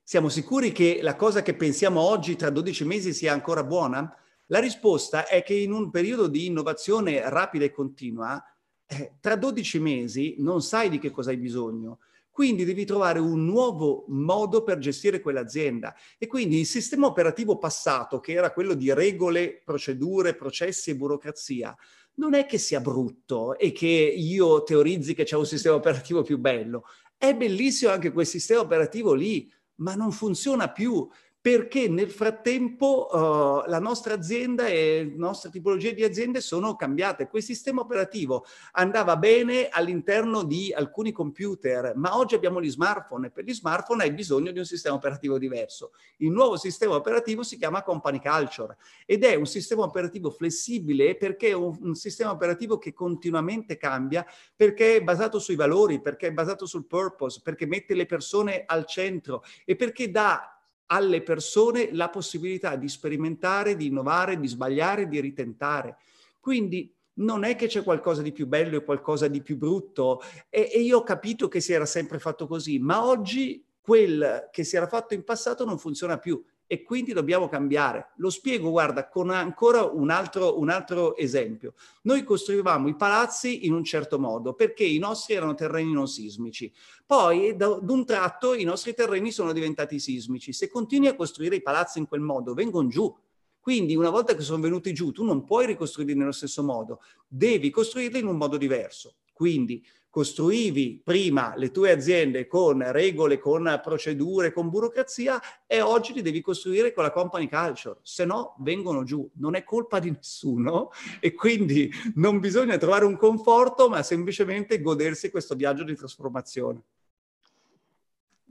[0.00, 4.14] Siamo sicuri che la cosa che pensiamo oggi tra 12 mesi sia ancora buona?
[4.46, 8.40] La risposta è che in un periodo di innovazione rapida e continua,
[8.86, 11.98] eh, tra 12 mesi non sai di che cosa hai bisogno.
[12.30, 15.92] Quindi devi trovare un nuovo modo per gestire quell'azienda.
[16.16, 21.76] E quindi il sistema operativo passato, che era quello di regole, procedure, processi e burocrazia,
[22.16, 26.38] non è che sia brutto e che io teorizzi che c'è un sistema operativo più
[26.38, 26.84] bello.
[27.24, 31.08] È bellissimo anche quel sistema operativo lì, ma non funziona più
[31.44, 37.28] perché nel frattempo uh, la nostra azienda e le nostre tipologie di aziende sono cambiate.
[37.28, 43.30] Quel sistema operativo andava bene all'interno di alcuni computer, ma oggi abbiamo gli smartphone e
[43.30, 45.90] per gli smartphone hai bisogno di un sistema operativo diverso.
[46.16, 51.48] Il nuovo sistema operativo si chiama Company Culture ed è un sistema operativo flessibile perché
[51.48, 54.24] è un, un sistema operativo che continuamente cambia,
[54.56, 58.86] perché è basato sui valori, perché è basato sul purpose, perché mette le persone al
[58.86, 60.48] centro e perché dà
[60.86, 65.96] alle persone la possibilità di sperimentare, di innovare, di sbagliare, di ritentare.
[66.40, 70.70] Quindi non è che c'è qualcosa di più bello e qualcosa di più brutto e,
[70.72, 74.76] e io ho capito che si era sempre fatto così, ma oggi quel che si
[74.76, 78.12] era fatto in passato non funziona più e quindi dobbiamo cambiare.
[78.16, 81.74] Lo spiego, guarda, con ancora un altro, un altro esempio.
[82.02, 86.72] Noi costruivamo i palazzi in un certo modo perché i nostri erano terreni non sismici.
[87.06, 90.52] Poi, da, un tratto, i nostri terreni sono diventati sismici.
[90.52, 93.14] Se continui a costruire i palazzi in quel modo, vengono giù.
[93.60, 97.70] Quindi, una volta che sono venuti giù, tu non puoi ricostruirli nello stesso modo, devi
[97.70, 99.16] costruirli in un modo diverso.
[99.32, 106.22] Quindi, costruivi prima le tue aziende con regole, con procedure, con burocrazia e oggi li
[106.22, 109.28] devi costruire con la company culture, se no vengono giù.
[109.38, 115.32] Non è colpa di nessuno e quindi non bisogna trovare un conforto, ma semplicemente godersi
[115.32, 116.80] questo viaggio di trasformazione.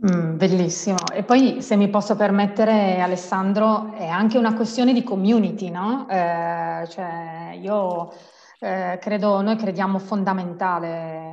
[0.06, 0.98] Mm, bellissimo.
[1.14, 6.10] E poi, se mi posso permettere, Alessandro, è anche una questione di community, no?
[6.10, 8.12] Eh, cioè, io
[8.60, 11.33] eh, credo, noi crediamo fondamentale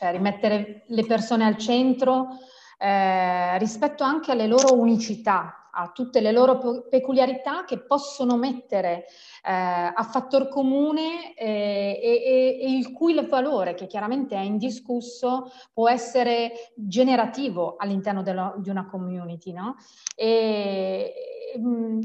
[0.00, 2.38] cioè rimettere le persone al centro
[2.78, 9.04] eh, rispetto anche alle loro unicità, a tutte le loro peculiarità che possono mettere
[9.44, 15.86] eh, a fattor comune eh, e, e, il cui valore, che chiaramente è indiscusso, può
[15.90, 19.52] essere generativo all'interno della, di una community.
[19.52, 19.76] No?
[20.16, 21.12] E,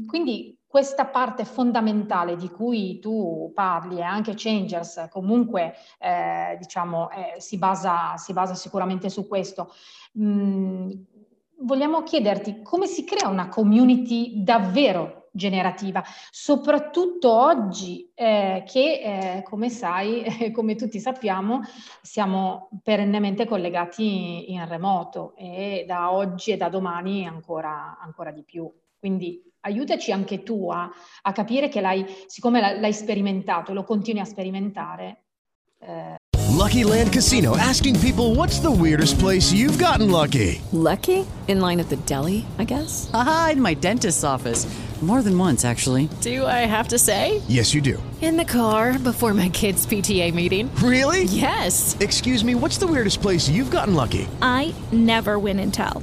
[0.06, 7.40] quindi questa parte fondamentale di cui tu parli e anche Changers comunque eh, diciamo eh,
[7.40, 9.72] si, basa, si, basa, sicuramente su questo.
[10.18, 10.90] Mm,
[11.60, 19.68] vogliamo chiederti come si crea una community davvero generativa, soprattutto oggi eh, che, eh, come
[19.68, 21.60] sai, come tutti sappiamo,
[22.02, 28.70] siamo perennemente collegati in remoto e da oggi e da domani ancora, ancora di più.
[28.98, 30.88] Quindi aiutaci anche tu a,
[31.22, 35.24] a capire che l'hai, siccome l'hai sperimentato, lo continui a sperimentare.
[35.80, 36.16] Eh.
[36.56, 40.60] Lucky Land Casino asking people what's the weirdest place you've gotten lucky?
[40.72, 41.26] Lucky?
[41.48, 43.10] In line at the deli, I guess?
[43.12, 44.66] Aha, in my dentist's office.
[45.02, 46.08] More than once, actually.
[46.22, 47.42] Do I have to say?
[47.48, 48.02] Yes, you do.
[48.22, 50.74] In the car before my kids' PTA meeting.
[50.76, 51.24] Really?
[51.24, 51.94] Yes.
[52.00, 54.26] Excuse me, what's the weirdest place you've gotten lucky?
[54.40, 56.02] I never win and tell.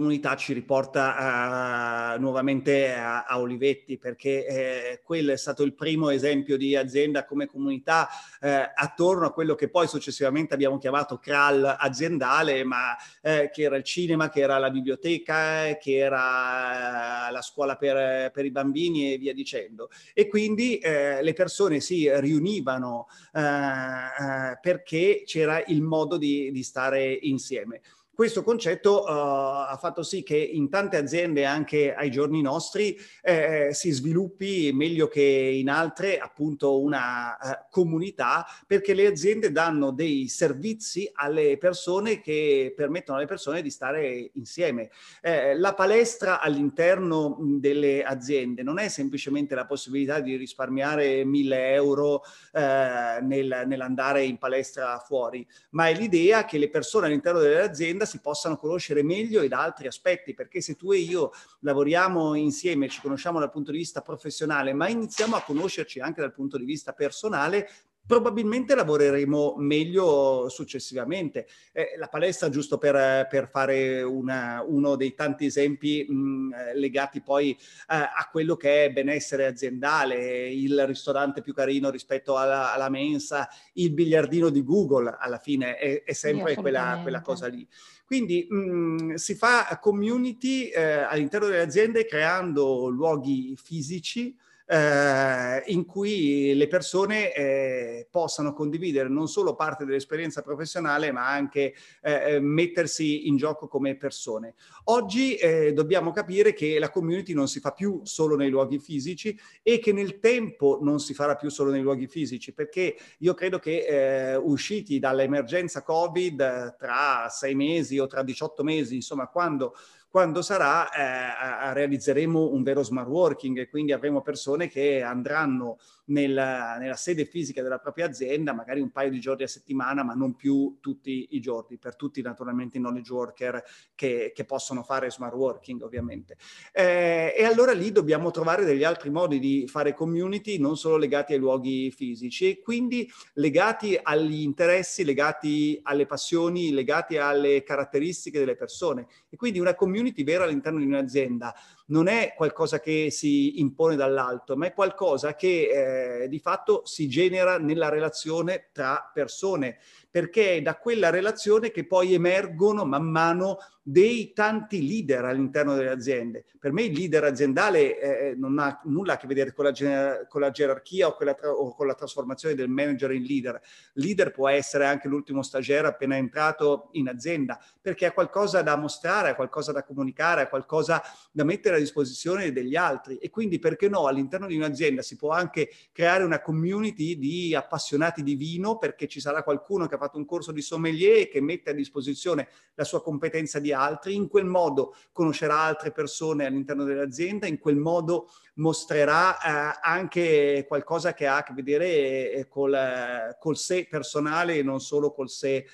[0.00, 6.08] comunità ci riporta uh, nuovamente a, a, Olivetti, perché eh, quello è stato il primo
[6.08, 8.08] esempio di azienda come comunità
[8.40, 13.76] eh, attorno a quello che poi successivamente abbiamo chiamato CRAL aziendale, ma eh, che era
[13.76, 19.12] il cinema, che era la biblioteca, che era eh, la scuola per, per, i bambini
[19.12, 19.90] e via dicendo.
[20.14, 27.12] E quindi eh, le persone si riunivano eh, perché c'era il modo di, di stare
[27.20, 27.82] insieme
[28.20, 33.70] questo concetto uh, ha fatto sì che in tante aziende, anche ai giorni nostri, eh,
[33.72, 40.28] si sviluppi meglio che in altre appunto una uh, comunità, perché le aziende danno dei
[40.28, 44.90] servizi alle persone che permettono alle persone di stare insieme.
[45.22, 52.22] Eh, la palestra all'interno delle aziende non è semplicemente la possibilità di risparmiare mille euro
[52.52, 58.20] eh, nel, nell'andare in palestra fuori, ma è l'idea che le persone all'interno dell'azienda si
[58.20, 61.30] possano conoscere meglio e da altri aspetti, perché se tu e io
[61.60, 66.32] lavoriamo insieme, ci conosciamo dal punto di vista professionale, ma iniziamo a conoscerci anche dal
[66.32, 67.68] punto di vista personale,
[68.10, 71.46] probabilmente lavoreremo meglio successivamente.
[71.72, 77.52] Eh, la palestra, giusto per, per fare una, uno dei tanti esempi mh, legati poi
[77.52, 77.56] eh,
[77.86, 83.92] a quello che è benessere aziendale, il ristorante più carino rispetto alla, alla mensa, il
[83.92, 87.64] biliardino di Google, alla fine è, è sempre quella, quella cosa lì.
[88.10, 94.36] Quindi mh, mm, si fa community eh, all'interno delle aziende creando luoghi fisici
[94.70, 101.74] eh, in cui le persone eh, possano condividere non solo parte dell'esperienza professionale, ma anche
[102.00, 104.54] eh, eh mettersi in gioco come persone.
[104.84, 109.36] Oggi eh, dobbiamo capire che la community non si fa più solo nei luoghi fisici
[109.60, 113.58] e che nel tempo non si farà più solo nei luoghi fisici, perché io credo
[113.58, 119.74] che eh, usciti dall'emergenza Covid tra sei mesi o tra 18 mesi, insomma, quando
[120.10, 125.78] quando sarà eh, realizzeremo un vero smart working e quindi avremo persone che andranno
[126.10, 130.14] nella, nella, sede fisica della propria azienda, magari un paio di giorni a settimana, ma
[130.14, 135.10] non più tutti i giorni, per tutti naturalmente i knowledge worker che, che possono fare
[135.10, 136.36] smart working ovviamente.
[136.72, 141.32] Eh, e allora lì dobbiamo trovare degli altri modi di fare community, non solo legati
[141.32, 148.56] ai luoghi fisici, e quindi legati agli interessi, legati alle passioni, legati alle caratteristiche delle
[148.56, 149.06] persone.
[149.28, 151.54] E quindi una community vera all'interno di un'azienda
[151.90, 157.08] non è qualcosa che si impone dall'alto, ma è qualcosa che eh, di fatto si
[157.08, 159.78] genera nella relazione tra persone
[160.10, 165.90] perché è da quella relazione che poi emergono man mano dei tanti leader all'interno delle
[165.90, 166.44] aziende.
[166.58, 170.28] Per me il leader aziendale eh, non ha nulla a che vedere con la, gener-
[170.28, 173.60] con la gerarchia o tra- o con la, trasformazione del manager in leader.
[173.94, 179.30] Leader può essere anche l'ultimo stagiaire appena entrato in azienda, perché ha qualcosa da mostrare,
[179.30, 181.02] ha qualcosa da comunicare, ha qualcosa
[181.32, 183.16] da mettere a disposizione degli altri.
[183.16, 188.22] E quindi perché no, all'interno di un'azienda si può anche creare una community di appassionati
[188.22, 191.74] di vino, perché ci sarà qualcuno che fatto un corso di sommelier che mette a
[191.74, 197.58] disposizione la sua competenza di altri, in quel modo conoscerà altre persone all'interno dell'azienda, in
[197.58, 203.56] quel modo mostrerà eh, anche qualcosa che ha a che vedere eh, col, eh, col
[203.56, 205.66] sé personale e non solo col sé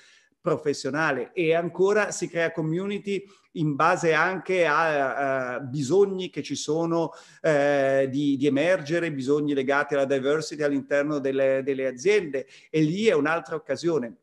[0.47, 3.21] professionale e ancora si crea community
[3.53, 9.93] in base anche a, a bisogni che ci sono eh, di, di, emergere, bisogni legati
[9.93, 14.15] alla diversity all'interno delle, delle aziende e lì è un'altra occasione.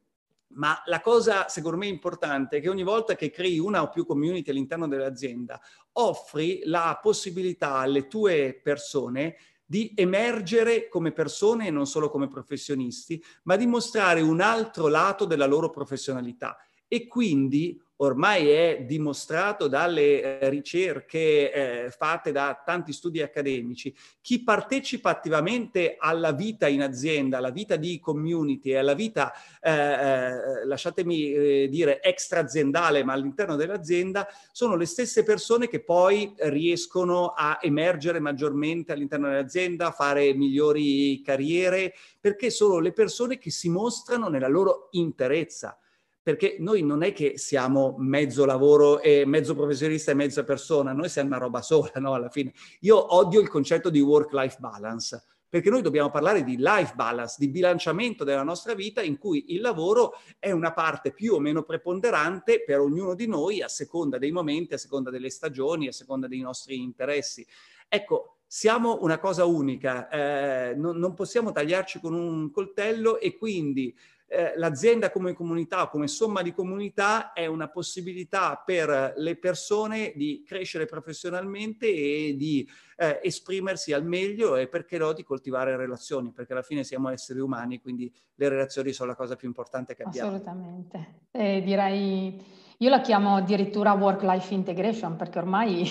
[0.55, 4.07] Ma la cosa secondo me importante è che ogni volta che crei una o più
[4.07, 5.61] community all'interno dell'azienda,
[5.93, 9.37] offri la possibilità alle tue persone
[9.67, 15.25] di emergere come persone e non solo come professionisti, ma di mostrare un altro lato
[15.25, 16.57] della loro professionalità.
[16.87, 24.43] E quindi ormai è dimostrato dalle eh, ricerche eh, fatte da tanti studi accademici, chi
[24.43, 31.33] partecipa attivamente alla vita in azienda, alla vita di community, alla vita, eh, eh, lasciatemi
[31.33, 37.59] eh, dire, extra aziendale, ma all'interno dell'azienda, sono le stesse persone che poi riescono a
[37.61, 44.29] emergere maggiormente all'interno dell'azienda, a fare migliori carriere, perché sono le persone che si mostrano
[44.29, 45.79] nella loro interezza
[46.25, 51.11] perché noi non è che siamo mezzo lavoro e mezzo professionista e mezza persona, noi
[51.11, 52.15] siamo una roba sola, no?
[52.15, 52.55] Alla fine.
[52.81, 57.49] Io odio il concetto di work-life balance, perché noi dobbiamo parlare di life balance, di
[57.49, 62.65] bilanciamento della nostra vita in cui il lavoro è una parte più o meno preponderante
[62.65, 66.41] per ognuno di noi a seconda dei momenti, a seconda delle stagioni, a seconda dei
[66.41, 67.47] nostri interessi.
[67.87, 73.95] Ecco, siamo una cosa unica, eh, non, non possiamo tagliarci con un coltello e quindi
[74.35, 80.43] eh, l'azienda come comunità come somma di comunità è una possibilità per le persone di
[80.45, 86.53] crescere professionalmente e di eh, esprimersi al meglio e perché no di coltivare relazioni, perché
[86.53, 90.29] alla fine siamo esseri umani, quindi le relazioni sono la cosa più importante che abbiamo.
[90.29, 91.23] Assolutamente.
[91.31, 92.43] Eh, direi,
[92.79, 95.89] io la chiamo addirittura work-life integration perché ormai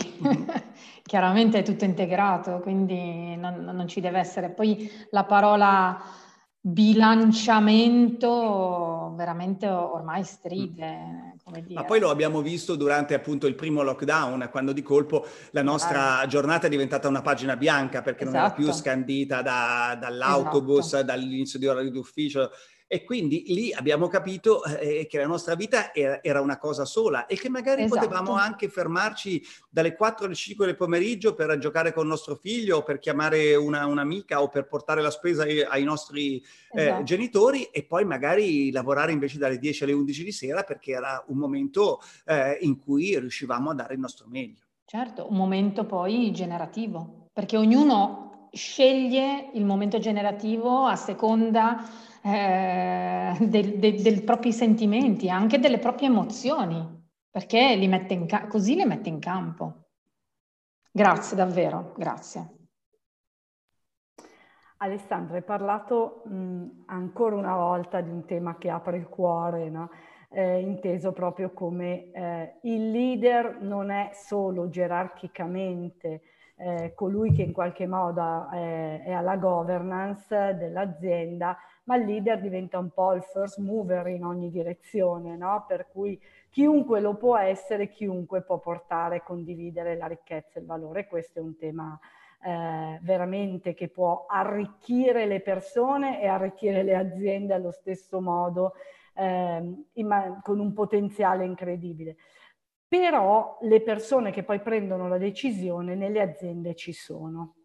[1.03, 4.49] chiaramente è tutto integrato, quindi non, non ci deve essere.
[4.49, 6.01] Poi la parola
[6.65, 11.35] bilanciamento veramente ormai stride.
[11.73, 16.19] Ma poi lo abbiamo visto durante appunto il primo lockdown, quando di colpo la nostra
[16.19, 16.25] ah.
[16.25, 18.37] giornata è diventata una pagina bianca perché esatto.
[18.37, 18.77] non era più esatto.
[18.77, 21.03] scandita da, dall'autobus, esatto.
[21.03, 22.49] dall'inizio di orario d'ufficio
[22.93, 27.25] e quindi lì abbiamo capito eh, che la nostra vita era, era, una cosa sola
[27.25, 28.01] e che magari esatto.
[28.01, 32.77] potevamo anche fermarci dalle 4 alle 5 del pomeriggio per giocare con il nostro figlio
[32.77, 36.37] o per chiamare una, un'amica o per portare la spesa ai, ai nostri
[36.71, 37.03] eh, esatto.
[37.03, 41.37] genitori e poi magari lavorare invece dalle 10 alle 11 di sera perché era un
[41.37, 44.61] momento eh, in cui riuscivamo a dare il nostro meglio.
[44.85, 51.83] Certo, un momento poi generativo, perché ognuno sceglie il momento generativo a seconda
[52.23, 58.85] eh, dei, dei propri sentimenti, anche delle proprie emozioni, perché li mette ca- così le
[58.85, 59.87] mette in campo.
[60.91, 62.57] Grazie davvero, grazie.
[64.77, 69.89] Alessandro, hai parlato mh, ancora una volta di un tema che apre il cuore, no?
[70.29, 76.21] eh, inteso proprio come eh, il leader non è solo gerarchicamente
[76.55, 82.77] eh, colui che in qualche modo eh, è alla governance dell'azienda, ma il leader diventa
[82.77, 85.65] un po' il first mover in ogni direzione, no?
[85.67, 86.19] Per cui
[86.49, 91.07] chiunque lo può essere, chiunque può portare e condividere la ricchezza e il valore.
[91.07, 91.99] Questo è un tema
[92.45, 98.73] eh, veramente che può arricchire le persone e arricchire le aziende allo stesso modo,
[99.15, 102.15] eh, in, con un potenziale incredibile.
[102.87, 107.55] Però le persone che poi prendono la decisione nelle aziende ci sono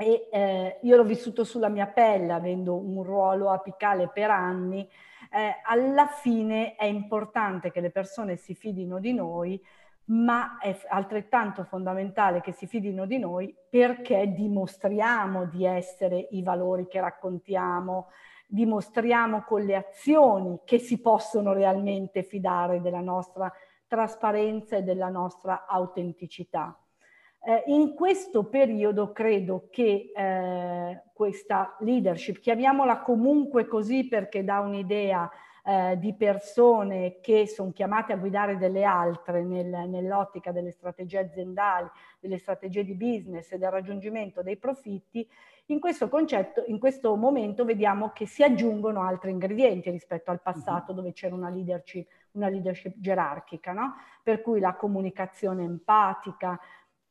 [0.00, 4.88] e eh, io l'ho vissuto sulla mia pelle avendo un ruolo apicale per anni,
[5.28, 9.60] eh, alla fine è importante che le persone si fidino di noi,
[10.10, 16.86] ma è altrettanto fondamentale che si fidino di noi perché dimostriamo di essere i valori
[16.86, 18.10] che raccontiamo,
[18.46, 23.52] dimostriamo con le azioni che si possono realmente fidare della nostra
[23.88, 26.78] trasparenza e della nostra autenticità.
[27.40, 35.30] Eh, in questo periodo credo che eh, questa leadership, chiamiamola comunque così perché dà un'idea
[35.64, 41.88] eh, di persone che sono chiamate a guidare delle altre nel, nell'ottica delle strategie aziendali,
[42.18, 45.28] delle strategie di business e del raggiungimento dei profitti,
[45.70, 50.94] in questo concetto, in questo momento vediamo che si aggiungono altri ingredienti rispetto al passato
[50.94, 53.96] dove c'era una leadership, una leadership gerarchica, no?
[54.22, 56.58] per cui la comunicazione empatica,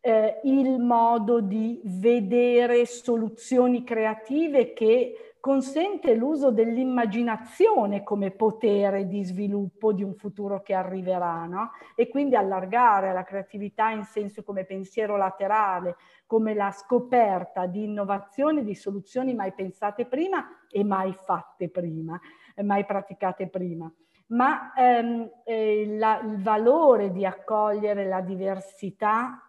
[0.08, 9.92] eh, il modo di vedere soluzioni creative che consente l'uso dell'immaginazione come potere di sviluppo
[9.92, 11.72] di un futuro che arriverà, no?
[11.94, 18.64] E quindi allargare la creatività in senso come pensiero laterale, come la scoperta di innovazioni,
[18.64, 22.18] di soluzioni mai pensate prima e mai fatte prima,
[22.64, 23.92] mai praticate prima
[24.30, 29.47] ma ehm, eh, la, il valore di accogliere la diversità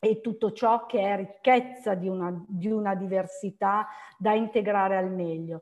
[0.00, 3.86] e tutto ciò che è ricchezza di una, di una diversità
[4.18, 5.60] da integrare al meglio.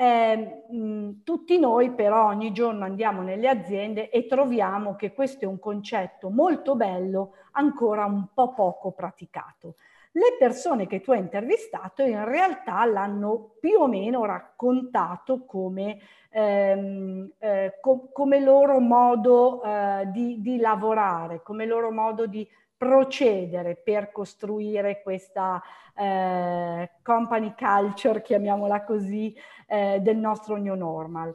[0.00, 5.48] Eh, mh, tutti noi però ogni giorno andiamo nelle aziende e troviamo che questo è
[5.48, 9.74] un concetto molto bello, ancora un po' poco praticato.
[10.12, 15.98] Le persone che tu hai intervistato in realtà l'hanno più o meno raccontato come,
[16.30, 22.46] ehm, eh, com- come loro modo eh, di, di lavorare, come loro modo di
[22.78, 25.60] procedere per costruire questa
[25.94, 31.34] eh, company culture, chiamiamola così, eh, del nostro new normal.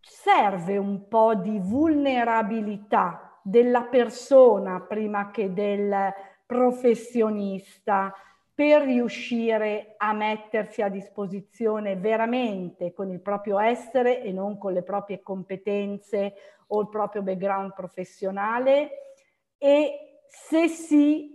[0.00, 6.12] Serve un po' di vulnerabilità della persona prima che del
[6.46, 8.14] professionista
[8.54, 14.82] per riuscire a mettersi a disposizione veramente con il proprio essere e non con le
[14.82, 16.34] proprie competenze
[16.68, 19.13] o il proprio background professionale
[19.58, 21.32] e se sì,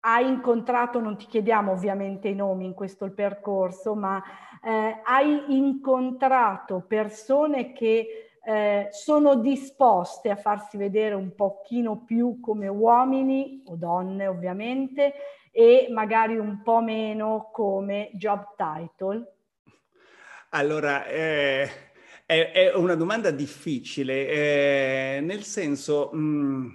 [0.00, 4.22] hai incontrato, non ti chiediamo ovviamente i nomi in questo percorso, ma
[4.62, 12.68] eh, hai incontrato persone che eh, sono disposte a farsi vedere un pochino più come
[12.68, 15.14] uomini o donne ovviamente
[15.50, 19.32] e magari un po' meno come job title?
[20.50, 21.68] Allora, eh,
[22.28, 26.68] È, è una domanda difficile, eh, nel senso mh, mm,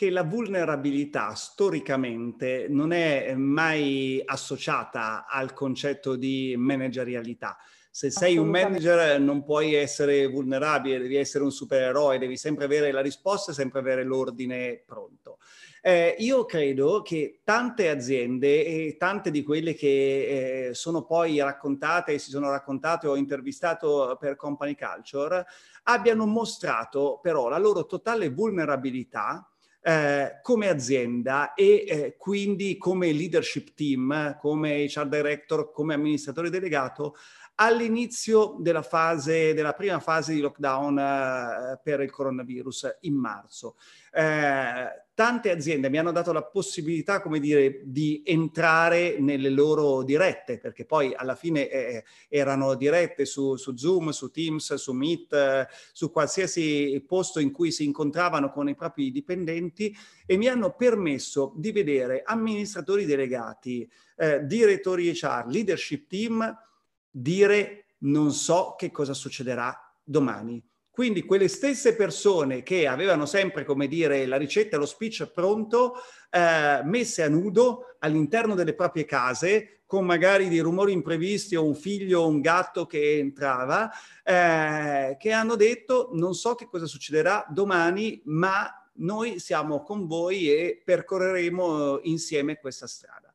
[0.00, 7.58] che la vulnerabilità storicamente non è mai associata al concetto di managerialità.
[7.90, 12.92] Se sei un manager non puoi essere vulnerabile, devi essere un supereroe, devi sempre avere
[12.92, 15.36] la risposta e sempre avere l'ordine pronto.
[15.82, 22.18] Eh, io credo che tante aziende e tante di quelle che eh, sono poi raccontate,
[22.18, 25.44] si sono raccontate o intervistato per Company Culture,
[25.82, 29.49] abbiano mostrato però la loro totale vulnerabilità
[29.82, 37.16] eh, come azienda e eh, quindi come leadership team, come HR director, come amministratore delegato
[37.60, 43.76] all'inizio della fase, della prima fase di lockdown eh, per il coronavirus in marzo.
[44.12, 50.58] Eh, tante aziende mi hanno dato la possibilità, come dire, di entrare nelle loro dirette,
[50.58, 55.68] perché poi alla fine eh, erano dirette su, su, Zoom, su Teams, su Meet, eh,
[55.92, 59.94] su qualsiasi posto in cui si incontravano con i propri dipendenti
[60.24, 63.86] e mi hanno permesso di vedere amministratori delegati,
[64.16, 66.68] eh, direttori HR, leadership team
[67.10, 70.62] dire non so che cosa succederà domani
[71.00, 75.94] quindi quelle stesse persone che avevano sempre, come dire, la ricetta lo speech pronto,
[76.28, 81.74] eh, messe a nudo all'interno delle proprie case, con magari dei rumori imprevisti o un
[81.74, 83.90] figlio o un gatto che entrava,
[84.22, 90.50] eh, che hanno detto non so che cosa succederà domani, ma noi siamo con voi
[90.50, 93.29] e percorreremo insieme questa strada.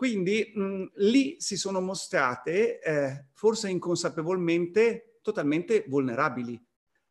[0.00, 6.58] Quindi mh, lì si sono mostrate, eh, forse inconsapevolmente, totalmente vulnerabili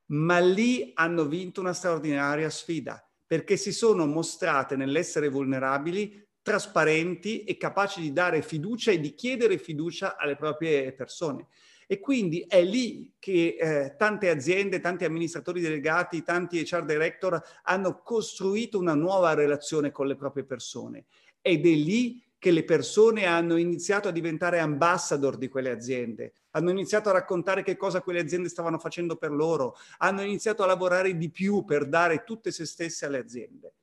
[0.08, 7.58] ma lì hanno vinto una straordinaria sfida perché si sono mostrate nell'essere vulnerabili, trasparenti e
[7.58, 11.46] capaci di dare fiducia e di chiedere fiducia alle proprie persone.
[11.86, 18.02] E quindi è lì che eh, tante aziende, tanti amministratori delegati, tanti HR director hanno
[18.02, 21.06] costruito una nuova relazione con le proprie persone.
[21.40, 26.72] Ed è lì che le persone hanno iniziato a diventare ambassador di quelle aziende, hanno
[26.72, 31.18] iniziato a raccontare che cosa quelle aziende stavano facendo per loro, hanno iniziato a lavorare
[31.18, 33.74] di più per dare tutte se stesse alle aziende.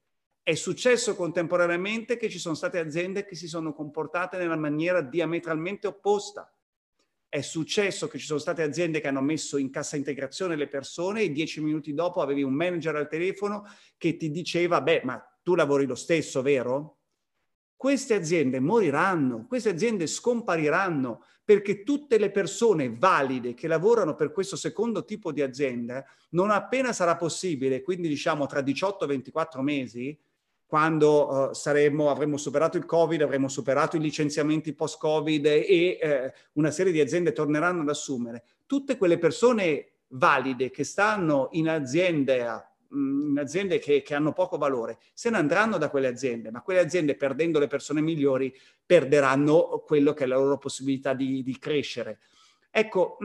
[0.43, 5.87] È successo contemporaneamente che ci sono state aziende che si sono comportate nella maniera diametralmente
[5.87, 6.51] opposta.
[7.29, 11.21] È successo che ci sono state aziende che hanno messo in cassa integrazione le persone
[11.21, 13.65] e dieci minuti dopo avevi un manager al telefono
[13.99, 16.96] che ti diceva, beh, ma tu lavori lo stesso, vero?
[17.77, 24.57] Queste aziende moriranno, queste aziende scompariranno perché tutte le persone valide che lavorano per questo
[24.57, 30.19] secondo tipo di azienda, non appena sarà possibile, quindi diciamo tra 18 e 24 mesi,
[30.67, 36.73] quando uh, saremo, avremo superato il Covid, avremo superato i licenziamenti post-Covid e eh, una
[36.73, 42.41] serie di aziende torneranno ad assumere, tutte quelle persone valide che stanno in aziende
[42.93, 46.81] in aziende che, che, hanno poco valore, se ne andranno da quelle aziende, ma quelle
[46.81, 52.21] aziende perdendo le persone migliori perderanno quello che è la loro possibilità di, di crescere.
[52.71, 53.19] Ecco,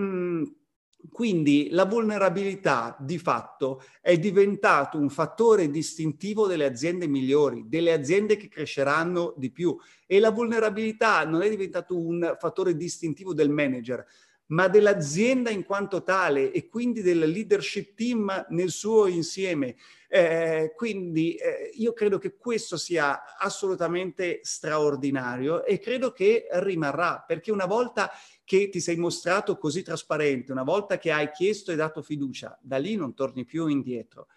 [1.09, 8.37] quindi la vulnerabilità di fatto è diventato un fattore distintivo delle aziende migliori, delle aziende
[8.37, 14.05] che cresceranno di più e la vulnerabilità non è diventato un fattore distintivo del manager,
[14.51, 19.75] ma dell'azienda in quanto tale e quindi del leadership team nel suo insieme.
[20.07, 27.51] Eh, quindi eh, io credo che questo sia assolutamente straordinario e credo che rimarrà, perché
[27.51, 28.11] una volta
[28.43, 32.77] che ti sei mostrato così trasparente, una volta che hai chiesto e dato fiducia, da
[32.77, 34.27] lì non torni più indietro.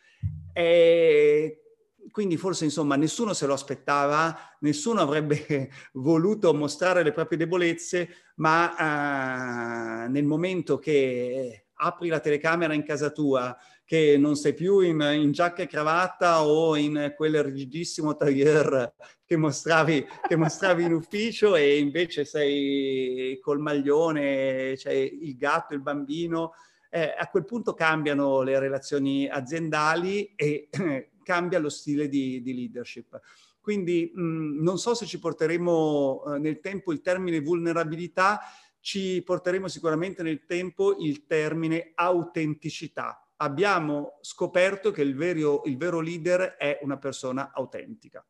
[0.52, 1.63] Eh,
[2.10, 10.04] quindi forse insomma nessuno se lo aspettava, nessuno avrebbe voluto mostrare le proprie debolezze, ma
[10.04, 15.00] eh, nel momento che apri la telecamera in casa tua, che non sei più in,
[15.00, 18.94] in giacca e cravatta o in quel rigidissimo tailleur
[19.24, 25.74] che mostravi, che mostravi in ufficio e invece sei col maglione, c'è cioè il gatto,
[25.74, 26.52] il bambino,
[26.90, 30.68] eh, a quel punto cambiano le relazioni aziendali e
[31.24, 33.20] cambia lo stile di, di leadership.
[33.60, 38.40] Quindi mh, non so se ci porteremo eh, nel tempo il termine vulnerabilità,
[38.78, 43.26] ci porteremo sicuramente nel tempo il termine autenticità.
[43.36, 48.22] Abbiamo scoperto che il vero, il vero leader è una persona autentica.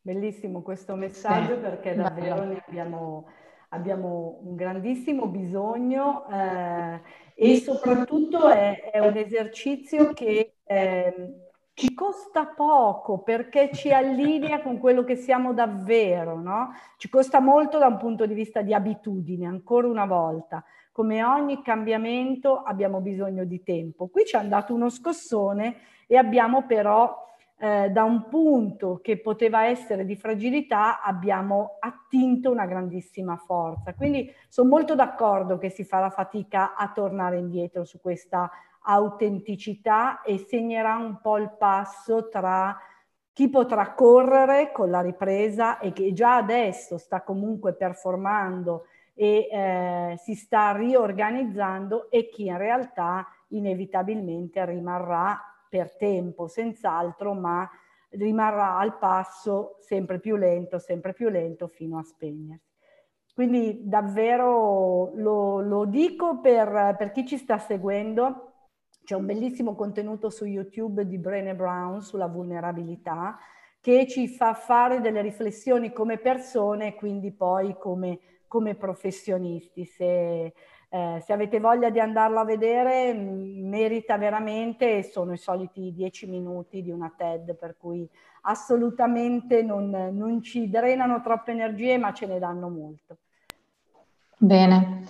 [0.00, 3.28] Bellissimo questo messaggio perché davvero ne abbiamo,
[3.70, 7.00] abbiamo un grandissimo bisogno eh,
[7.34, 11.45] e soprattutto è, è, un esercizio che eh,
[11.76, 16.70] ci costa poco perché ci allinea con quello che siamo davvero, no?
[16.96, 20.64] Ci costa molto da un punto di vista di abitudine, ancora una volta.
[20.90, 24.06] come ogni cambiamento abbiamo bisogno di tempo.
[24.06, 27.14] Qui ci hanno dato uno scossone e abbiamo però
[27.58, 33.92] eh, da un punto che poteva essere di fragilità abbiamo attinto una grandissima forza.
[33.92, 38.50] Quindi sono molto d'accordo che si fa la fatica a tornare indietro su questa
[38.86, 42.76] autenticità e segnerà un po' il passo tra
[43.32, 50.14] chi potrà correre con la ripresa e che già adesso sta comunque performando e eh,
[50.18, 57.68] si sta riorganizzando e chi in realtà inevitabilmente rimarrà per tempo, senz'altro, ma
[58.10, 62.74] rimarrà al passo sempre più lento, sempre più lento fino a spegnersi.
[63.34, 68.45] Quindi davvero lo, lo dico per, per chi ci sta seguendo,
[69.06, 73.38] c'è un bellissimo contenuto su YouTube di Brené Brown sulla vulnerabilità
[73.80, 79.84] che ci fa fare delle riflessioni come persone e quindi poi come, come professionisti.
[79.84, 80.52] Se,
[80.88, 86.26] eh, se avete voglia di andarlo a vedere, mm, merita veramente, sono i soliti dieci
[86.26, 92.26] minuti di una TED, per cui assolutamente non, non ci drenano troppe energie, ma ce
[92.26, 93.18] ne danno molto.
[94.36, 95.04] Bene,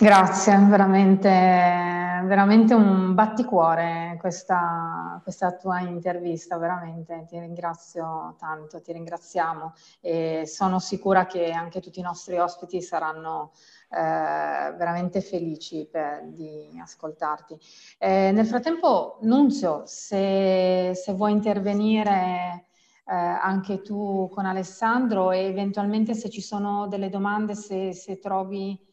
[0.00, 9.74] grazie, veramente, veramente un batticuore questa, questa tua intervista, veramente ti ringrazio tanto, ti ringraziamo
[10.00, 13.52] e sono sicura che anche tutti i nostri ospiti saranno
[13.90, 17.58] eh, veramente felici per, di ascoltarti.
[17.98, 22.68] Eh, nel frattempo, Nunzio, se, se vuoi intervenire
[23.04, 28.88] eh, anche tu con Alessandro e eventualmente se ci sono delle domande, se, se trovi...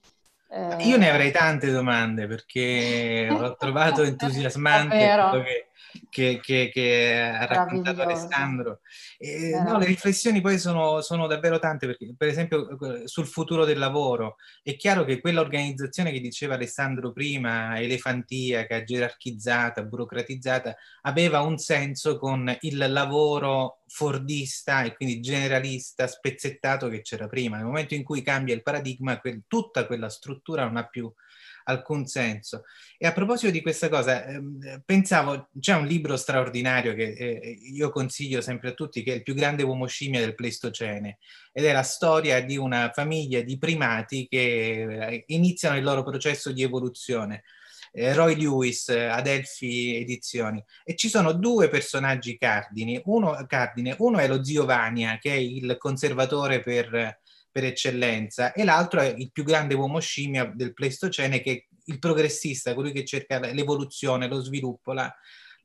[0.50, 4.98] Eh, Io ne avrei tante domande perché ho trovato entusiasmante
[5.30, 5.67] quello che
[6.10, 8.80] che, che, che ha raccontato Alessandro.
[9.18, 13.78] E, no, le riflessioni poi sono, sono, davvero tante, perché per esempio sul futuro del
[13.78, 22.18] lavoro, è chiaro che quell'organizzazione che diceva Alessandro prima, elefantiaca, gerarchizzata, burocratizzata, aveva un senso
[22.18, 27.58] con il lavoro fordista e quindi generalista, spezzettato che c'era prima.
[27.58, 31.12] Nel momento in cui cambia il paradigma, quel, tutta quella struttura non ha più
[31.68, 32.64] alcun senso.
[32.98, 34.42] E a proposito di questa cosa, eh,
[34.84, 39.24] pensavo, c'è un libro straordinario che eh, io consiglio sempre a tutti, che è il
[39.24, 41.20] più grande uomo scimmia del Pleistocene,
[41.52, 46.52] ed è la storia di una famiglia di primati che eh, iniziano il loro processo
[46.52, 47.44] di evoluzione.
[47.92, 53.02] Eh, Roy Lewis, Adelphi Edizioni, e ci sono due personaggi cardini.
[53.06, 57.20] Uno, cardine, uno è lo zio Vania, che è il conservatore per
[57.58, 61.98] per eccellenza, e l'altro è il più grande uomo scimmia del Pleistocene, che è il
[61.98, 65.12] progressista, colui che cerca l'evoluzione, lo sviluppo, la,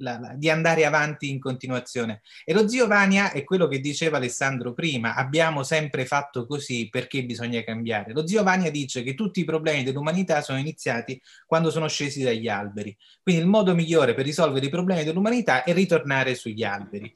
[0.03, 2.21] la, la, di andare avanti in continuazione.
[2.45, 7.25] E lo zio Vania è quello che diceva Alessandro prima, abbiamo sempre fatto così perché
[7.25, 8.13] bisogna cambiare.
[8.13, 12.49] Lo zio Vania dice che tutti i problemi dell'umanità sono iniziati quando sono scesi dagli
[12.49, 12.95] alberi.
[13.23, 17.13] Quindi il modo migliore per risolvere i problemi dell'umanità è ritornare sugli alberi.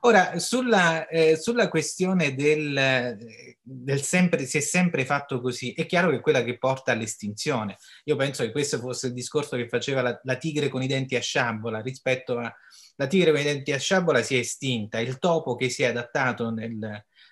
[0.00, 3.18] Ora, sulla, eh, sulla questione del,
[3.60, 7.76] del sempre, si è sempre fatto così, è chiaro che è quella che porta all'estinzione.
[8.04, 11.16] Io penso che questo fosse il discorso che faceva la, la tigre con i denti
[11.16, 12.54] a sciabola rispetto rispetto a
[12.96, 15.86] la tigre con i denti a sciabola si è estinta, il topo che si è
[15.86, 16.76] adattato nel,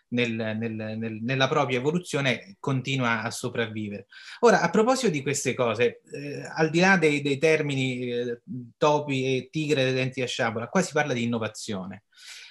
[0.09, 4.07] nel, nel, nella propria evoluzione continua a sopravvivere.
[4.41, 8.41] Ora, a proposito di queste cose, eh, al di là dei, dei termini eh,
[8.77, 12.05] topi e tigre dei denti a sciabola, qua si parla di innovazione.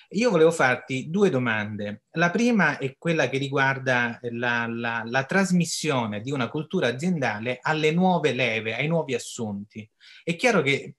[0.10, 2.04] Io volevo farti due domande.
[2.12, 7.92] La prima è quella che riguarda la, la, la trasmissione di una cultura aziendale alle
[7.92, 9.90] nuove leve, ai nuovi assunti.
[10.24, 10.98] È chiaro che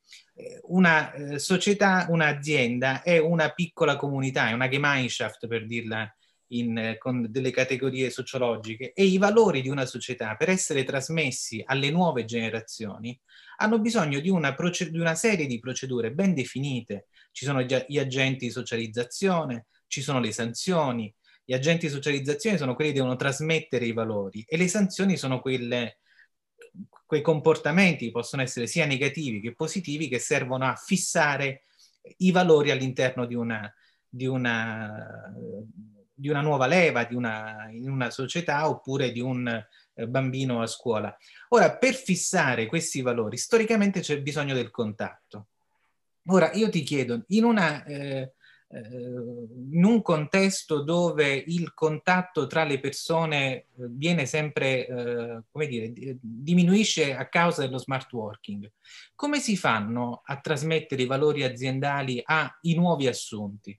[0.64, 6.10] una eh, società, un'azienda è una piccola comunità, è una Gemeinschaft per dirla
[6.48, 11.62] in, eh, con delle categorie sociologiche e i valori di una società per essere trasmessi
[11.64, 13.18] alle nuove generazioni
[13.58, 17.06] hanno bisogno di una, di una serie di procedure ben definite.
[17.32, 21.12] Ci sono gli agenti di socializzazione, ci sono le sanzioni,
[21.42, 25.40] gli agenti di socializzazione sono quelli che devono trasmettere i valori e le sanzioni sono
[25.40, 25.98] quelle
[27.06, 31.62] quei comportamenti possono essere sia negativi che positivi che servono a fissare
[32.18, 33.72] i valori all'interno di una,
[34.08, 35.32] di una,
[36.12, 40.66] di una nuova leva, di una, in una società oppure di un eh, bambino a
[40.66, 41.16] scuola.
[41.50, 45.48] Ora, per fissare questi valori, storicamente c'è bisogno del contatto.
[46.28, 48.32] Ora, io ti chiedo, in una eh,
[48.68, 55.66] eh, in un contesto dove il contatto tra le persone eh, viene sempre, eh, come
[55.66, 58.70] dire, diminuisce a causa dello smart working,
[59.14, 63.78] come si fanno a trasmettere i valori aziendali ai nuovi assunti?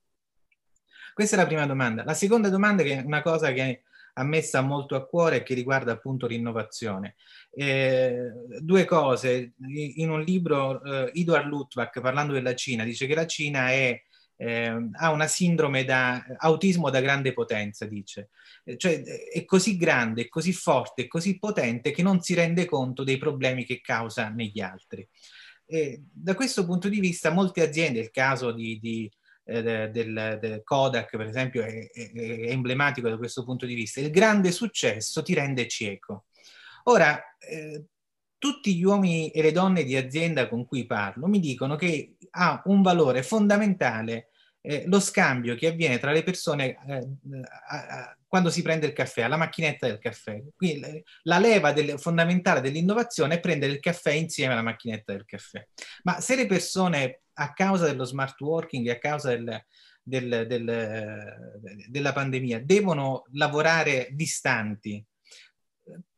[1.14, 2.04] Questa è la prima domanda.
[2.04, 3.82] La seconda domanda, che è una cosa che
[4.14, 7.16] a me sta molto a cuore e che riguarda appunto l'innovazione.
[7.52, 9.54] Eh, due cose,
[9.96, 14.00] in un libro eh, Edward Luttwak parlando della Cina dice che la Cina è
[14.38, 18.30] eh, ha una sindrome da autismo da grande potenza, dice.
[18.64, 22.66] Eh, cioè è così grande, è così forte, è così potente che non si rende
[22.66, 25.08] conto dei problemi che causa negli altri.
[25.66, 29.12] E da questo punto di vista molte aziende, il caso di, di
[29.44, 34.00] eh, del, del, Kodak per esempio è, è, è, emblematico da questo punto di vista,
[34.00, 36.26] il grande successo ti rende cieco.
[36.84, 37.86] Ora, eh,
[38.38, 42.62] tutti gli uomini e le donne di azienda con cui parlo mi dicono che ha
[42.66, 44.30] un valore fondamentale
[44.68, 47.08] eh, lo scambio che avviene tra le persone eh,
[47.68, 50.44] a, a, quando si prende il caffè, alla macchinetta del caffè.
[50.56, 55.66] Quindi la leva del, fondamentale dell'innovazione è prendere il caffè insieme alla macchinetta del caffè.
[56.04, 59.64] Ma se le persone a causa dello smart working a causa del,
[60.04, 65.02] del, del, della pandemia devono lavorare distanti,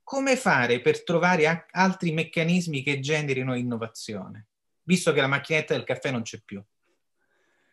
[0.09, 4.47] come fare per trovare altri meccanismi che generino innovazione,
[4.81, 6.59] visto che la macchinetta del caffè non c'è più?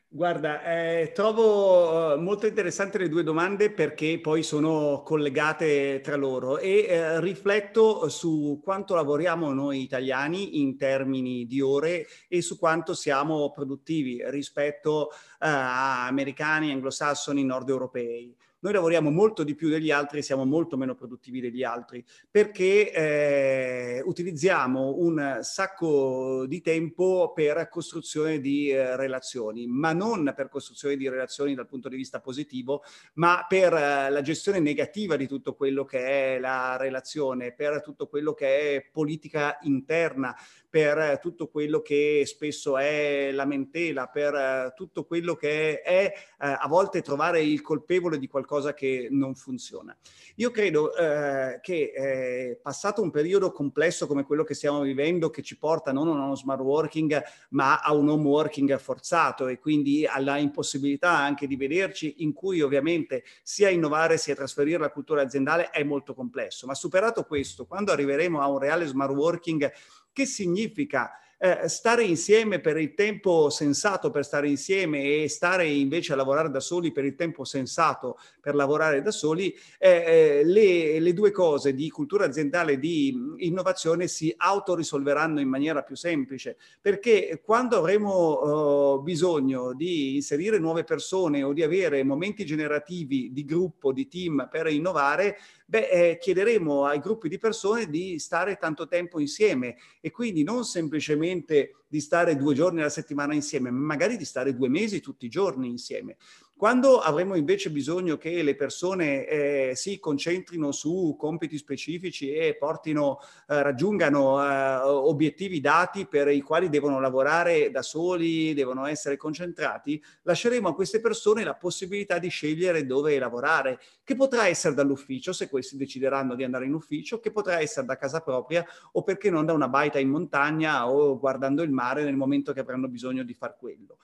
[0.07, 6.59] Guarda, eh, trovo eh, molto interessante le due domande perché poi sono collegate tra loro
[6.59, 12.93] e eh, rifletto su quanto lavoriamo noi italiani in termini di ore e su quanto
[12.93, 15.09] siamo produttivi rispetto
[15.39, 18.35] americani, anglosassoni, nord europei.
[18.59, 22.91] Noi lavoriamo molto di più degli altri e siamo molto meno produttivi degli altri perché
[22.91, 30.97] eh, utilizziamo un sacco di tempo per costruzione di eh, relazioni, ma non per costruzione
[30.97, 32.83] di relazioni dal punto di vista positivo,
[33.15, 38.09] ma per eh, la gestione negativa di tutto quello che è la relazione, per tutto
[38.09, 40.35] quello che è politica interna,
[40.77, 47.01] per tutto quello che spesso è lamentela, per tutto quello che è, eh, a volte
[47.01, 49.97] trovare il colpevole di qualcosa che non funziona.
[50.35, 55.41] Io credo eh, che eh, passato un periodo complesso come quello che stiamo vivendo, che
[55.41, 57.23] ci porta non a uno smart working,
[57.53, 62.61] ma a un home working forzato e quindi alla impossibilità anche di vederci, in cui
[62.61, 66.67] ovviamente sia innovare sia trasferire la cultura aziendale è molto complesso.
[66.67, 69.73] Ma superato questo, quando arriveremo a un reale smart working
[70.17, 76.15] che significa eh, stare insieme per il tempo sensato per stare insieme e stare invece
[76.15, 80.99] a lavorare da soli per il tempo sensato per lavorare da soli, eh, eh, le,
[80.99, 86.57] le, due cose di cultura aziendale e di innovazione si autorisolveranno in maniera più semplice,
[86.81, 93.45] perché quando avremo uh, bisogno di inserire nuove persone o di avere momenti generativi di
[93.45, 95.37] gruppo, di team per innovare,
[95.67, 100.65] beh, eh, chiederemo ai gruppi di persone di stare tanto tempo insieme e quindi non
[100.65, 105.27] semplicemente di stare due giorni alla settimana insieme, ma magari di stare due mesi tutti
[105.27, 106.17] i giorni insieme.
[106.59, 113.19] Quando avremo invece bisogno che le persone eh, si concentrino su compiti specifici e portino,
[113.47, 120.03] eh, raggiungano eh, obiettivi dati per i quali devono lavorare da soli, devono essere concentrati,
[120.23, 125.51] lasceremo a queste persone la possibilità di scegliere dove lavorare, che potrà essere dall'ufficio se
[125.51, 129.45] questi decideranno di andare in ufficio, che potrà essere da casa propria o perché non
[129.45, 133.35] da una baita in montagna o guardando il mare nel momento che avranno bisogno di
[133.35, 133.99] far quello.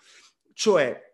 [0.53, 1.12] Cioè,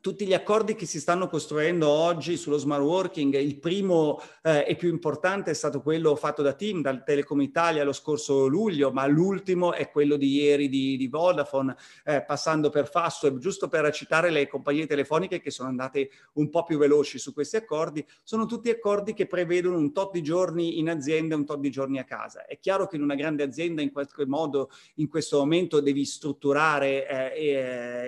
[0.00, 4.76] tutti gli accordi che si stanno costruendo oggi sullo smart working, il primo eh, e
[4.76, 9.06] più importante è stato quello fatto da Team, dal Telecom Italia lo scorso luglio, ma
[9.06, 11.74] l'ultimo è quello di ieri di, di Vodafone,
[12.04, 16.64] eh, passando per Fastweb, giusto per citare le compagnie telefoniche che sono andate un po'
[16.64, 20.90] più veloci su questi accordi, sono tutti accordi che prevedono un tot di giorni in
[20.90, 22.44] azienda e un tot di giorni a casa.
[22.44, 27.08] È chiaro che in una grande azienda in qualche modo in questo momento devi strutturare
[27.08, 27.56] eh,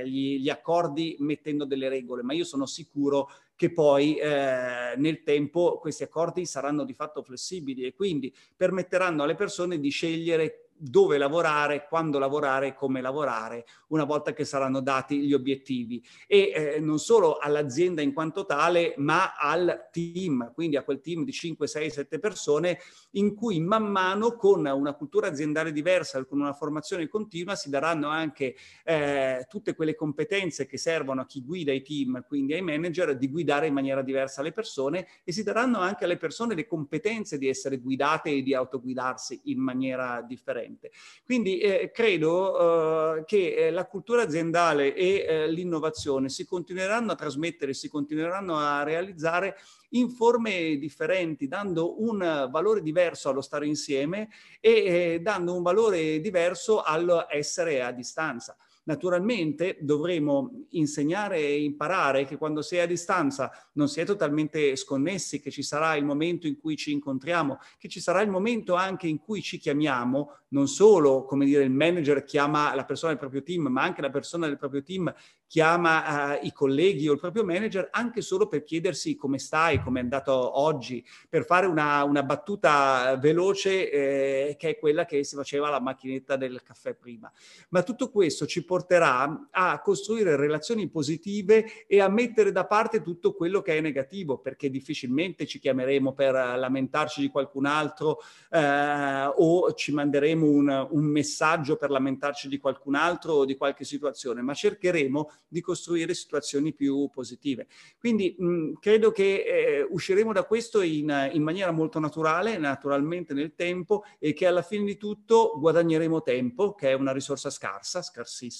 [0.00, 5.22] eh gli, gli accordi mettendo delle regole, ma io sono sicuro che poi eh, nel
[5.22, 11.18] tempo questi accordi saranno di fatto flessibili e quindi permetteranno alle persone di scegliere dove
[11.18, 16.02] lavorare, quando lavorare, come lavorare, una volta che saranno dati gli obiettivi.
[16.26, 21.24] E eh, non solo all'azienda in quanto tale, ma al team, quindi a quel team
[21.24, 22.78] di 5, 6, 7 persone
[23.12, 28.08] in cui man mano con una cultura aziendale diversa, con una formazione continua, si daranno
[28.08, 33.16] anche eh, tutte quelle competenze che servono a chi guida i team, quindi ai manager,
[33.16, 37.36] di guidare in maniera diversa le persone e si daranno anche alle persone le competenze
[37.36, 40.90] di essere guidate e di autoguidarsi in maniera differente differente.
[41.24, 47.16] Quindi eh, credo eh, che eh, la cultura aziendale e eh, l'innovazione si continueranno a
[47.16, 49.56] trasmettere, si continueranno a realizzare
[49.90, 54.28] in forme differenti, dando un valore diverso allo stare insieme
[54.60, 58.56] e eh, dando un valore diverso all'essere a distanza.
[58.84, 64.74] Naturalmente dovremo insegnare e imparare che quando si è a distanza non si è totalmente
[64.76, 68.74] sconnessi, che ci sarà il momento in cui ci incontriamo, che ci sarà il momento
[68.74, 73.20] anche in cui ci chiamiamo, non solo, come dire, il manager chiama la persona del
[73.20, 75.12] proprio team, ma anche la persona del proprio team
[75.46, 79.98] chiama uh, i colleghi o il proprio manager anche solo per chiedersi come stai, come
[79.98, 85.34] è andato oggi, per fare una, una battuta veloce eh, che è quella che si
[85.34, 87.32] faceva alla macchinetta del caffè prima.
[87.70, 93.34] Ma tutto questo ci porterà a costruire relazioni positive e a mettere da parte tutto
[93.34, 99.72] quello che è negativo, perché difficilmente ci chiameremo per lamentarci di qualcun altro eh, o
[99.72, 104.54] ci manderemo un, un messaggio per lamentarci di qualcun altro o di qualche situazione, ma
[104.54, 107.66] cercheremo di costruire situazioni più positive.
[107.98, 113.56] Quindi mh, credo che eh, usciremo da questo in, in maniera molto naturale, naturalmente nel
[113.56, 118.58] tempo e che alla fine di tutto guadagneremo tempo, che è una risorsa scarsa, scarsissima,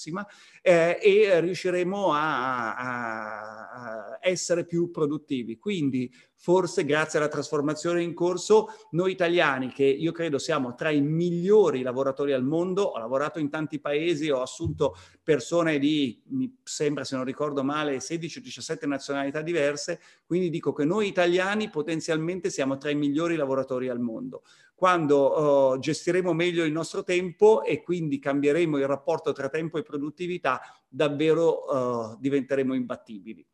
[0.63, 5.59] eh, e riusciremo a, a, a essere più produttivi.
[5.59, 11.03] Quindi forse grazie alla trasformazione in corso, noi italiani, che io credo siamo tra i
[11.03, 17.05] migliori lavoratori al mondo, ho lavorato in tanti paesi, ho assunto persone di, mi sembra
[17.05, 22.49] se non ricordo male, 16 o 17 nazionalità diverse, quindi dico che noi italiani potenzialmente
[22.49, 24.43] siamo tra i migliori lavoratori al mondo.
[24.81, 29.83] Quando uh, gestiremo meglio il nostro tempo e quindi cambieremo il rapporto tra tempo e
[29.83, 30.59] produttività,
[30.89, 33.47] davvero uh, diventeremo imbattibili.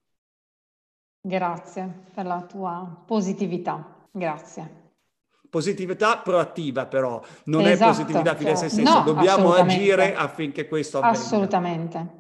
[1.21, 4.07] Grazie per la tua positività.
[4.09, 4.93] Grazie.
[5.51, 10.69] Positività proattiva però, non esatto, è positività fine a se stesso, no, dobbiamo agire affinché
[10.69, 11.19] questo avvenga.
[11.19, 12.15] Assolutamente.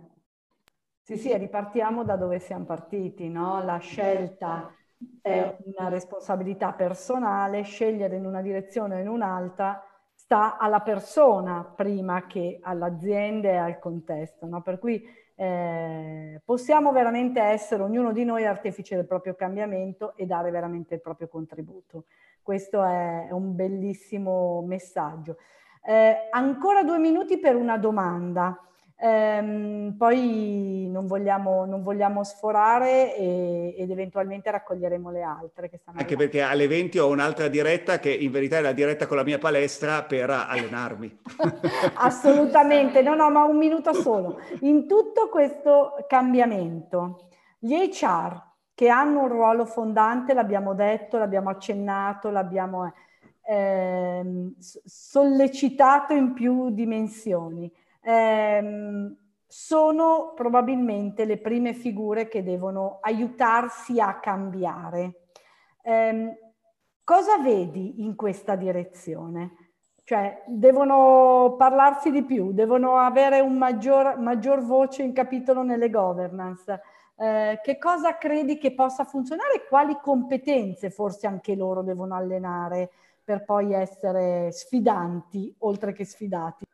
[1.02, 3.62] Sì, sì, ripartiamo da dove siamo partiti, no?
[3.62, 4.74] La scelta
[5.20, 9.82] è una responsabilità personale, scegliere in una direzione o in un'altra
[10.14, 14.62] sta alla persona prima che all'azienda e al contesto, no?
[14.62, 15.00] Per cui
[15.36, 21.00] eh, possiamo veramente essere ognuno di noi artefice del proprio cambiamento e dare veramente il
[21.00, 22.06] proprio contributo.
[22.42, 25.36] Questo è un bellissimo messaggio.
[25.84, 28.58] Eh, ancora due minuti per una domanda.
[28.98, 35.68] Ehm, poi non vogliamo, non vogliamo sforare e, ed eventualmente raccoglieremo le altre.
[35.68, 36.38] Che stanno Anche arrivando.
[36.38, 39.38] perché alle 20 ho un'altra diretta che in verità è la diretta con la mia
[39.38, 41.18] palestra per allenarmi.
[41.96, 44.40] Assolutamente, no, no, ma un minuto solo.
[44.60, 47.28] In tutto questo cambiamento,
[47.58, 48.44] gli HR
[48.74, 52.92] che hanno un ruolo fondante, l'abbiamo detto, l'abbiamo accennato, l'abbiamo
[53.46, 57.70] eh, sollecitato in più dimensioni
[58.06, 59.16] ehm,
[59.48, 65.26] sono probabilmente le prime figure che devono aiutarsi a cambiare.
[65.82, 66.38] Eh,
[67.02, 69.72] cosa vedi in questa direzione?
[70.04, 76.80] Cioè, devono parlarsi di più, devono avere un maggior, maggior voce in capitolo nelle governance.
[77.18, 79.66] Eh, che cosa credi che possa funzionare?
[79.68, 82.90] Quali competenze forse anche loro devono allenare
[83.24, 86.64] per poi essere sfidanti, oltre che sfidati?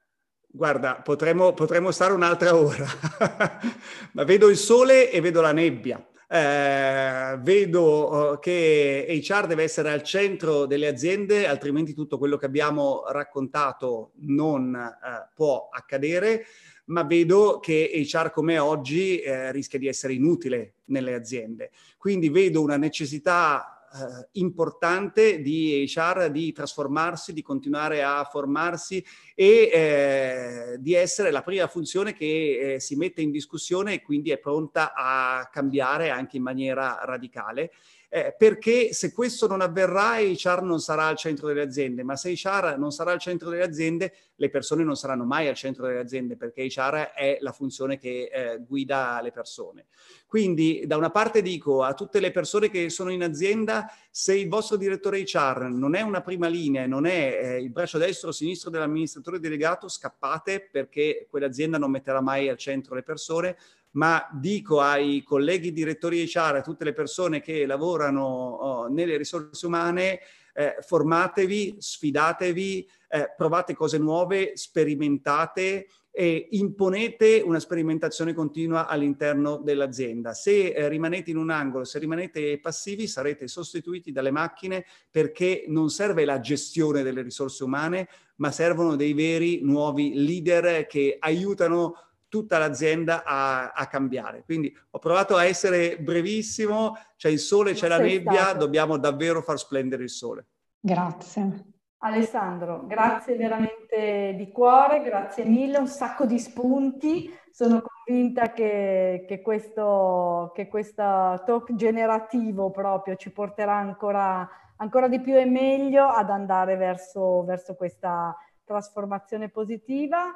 [0.55, 2.87] Guarda, potremmo, potremmo stare un'altra ora,
[4.13, 6.07] ma vedo il sole e vedo la nebbia.
[6.29, 12.45] Eh, vedo uh, che HR deve essere al centro delle aziende, altrimenti tutto quello che
[12.45, 16.45] abbiamo raccontato non uh, può accadere,
[16.87, 21.71] ma vedo che HR come oggi eh, rischia di essere inutile nelle aziende.
[21.97, 29.70] Quindi vedo una necessità eh, importante di HR di trasformarsi, di continuare a formarsi e
[29.72, 34.38] eh, di essere la prima funzione che eh, si mette in discussione e quindi è
[34.38, 37.72] pronta a cambiare anche in maniera radicale.
[38.15, 42.33] Eh, perché se questo non avverrà HR non sarà al centro delle aziende, ma se
[42.33, 46.01] HR non sarà al centro delle aziende, le persone non saranno mai al centro delle
[46.01, 49.87] aziende perché HR è la funzione che eh, guida le persone.
[50.27, 54.49] Quindi da una parte dico a tutte le persone che sono in azienda, se il
[54.51, 58.33] vostro direttore HR non è una prima linea, non è eh, il braccio destro o
[58.33, 63.57] sinistro dell'amministratore delegato, scappate perché quell'azienda non metterà mai al centro le persone,
[63.93, 69.66] ma dico ai colleghi direttori HR, a tutte le persone che lavorano oh, nelle risorse
[69.66, 70.20] umane,
[70.55, 80.34] eh, formatevi, sfidatevi, eh, provate cose nuove, sperimentate e imponete una sperimentazione continua all'interno dell'azienda.
[80.34, 85.88] Se eh, rimanete in un angolo, se rimanete passivi, sarete sostituiti dalle macchine perché non
[85.88, 91.95] serve la gestione delle risorse umane, ma servono dei veri nuovi leader che aiutano
[92.33, 94.43] tutta l'azienda a, a, cambiare.
[94.47, 98.59] Quindi ho provato a essere brevissimo, c'è il sole, c'è la nebbia, stato.
[98.61, 100.47] dobbiamo davvero far splendere il sole.
[100.80, 101.64] Grazie.
[101.99, 107.30] Alessandro, grazie veramente di cuore, grazie mille, un sacco di spunti.
[107.51, 115.20] Sono convinta che, che questo che questa talk generativo proprio ci porterà ancora, ancora di
[115.20, 120.33] più e meglio ad andare verso, verso questa trasformazione positiva.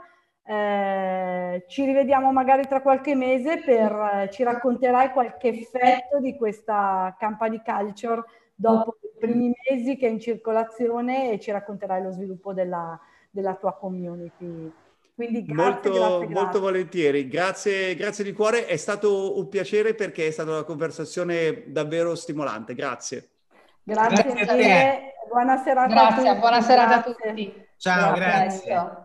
[0.48, 7.60] Eh, ci rivediamo magari tra qualche mese per ci racconterai qualche effetto di questa campagna
[7.64, 8.24] culture
[8.54, 13.54] dopo i primi mesi che è in circolazione e ci racconterai lo sviluppo della, della
[13.54, 14.72] tua community.
[15.14, 16.34] Quindi grazie, molto, grazie, grazie.
[16.34, 21.64] molto volentieri, grazie, grazie di cuore, è stato un piacere perché è stata una conversazione
[21.66, 23.30] davvero stimolante, grazie.
[23.82, 26.40] Grazie, grazie mille, buona serata grazie, a tutti.
[26.40, 27.66] Buona serata a tutti.
[27.78, 29.04] Ciao, grazie.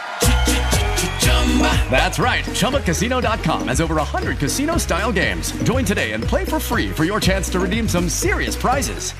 [1.91, 2.45] That's right.
[2.45, 5.51] ChumbaCasino.com has over 100 casino style games.
[5.63, 9.13] Join today and play for free for your chance to redeem some serious prizes.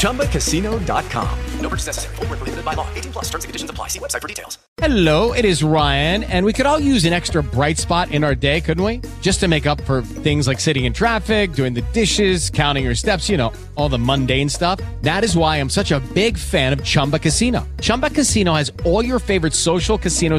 [0.00, 1.38] ChumbaCasino.com.
[1.60, 2.16] No purchase necessary.
[2.16, 2.88] Full prohibited by law.
[2.94, 3.88] 18 plus terms and conditions apply.
[3.88, 4.58] See website for details.
[4.78, 8.34] Hello, it is Ryan, and we could all use an extra bright spot in our
[8.34, 9.02] day, couldn't we?
[9.20, 12.94] Just to make up for things like sitting in traffic, doing the dishes, counting your
[12.94, 14.80] steps, you know, all the mundane stuff.
[15.02, 17.68] That is why I'm such a big fan of Chumba Casino.
[17.82, 20.38] Chumba Casino has all your favorite social casino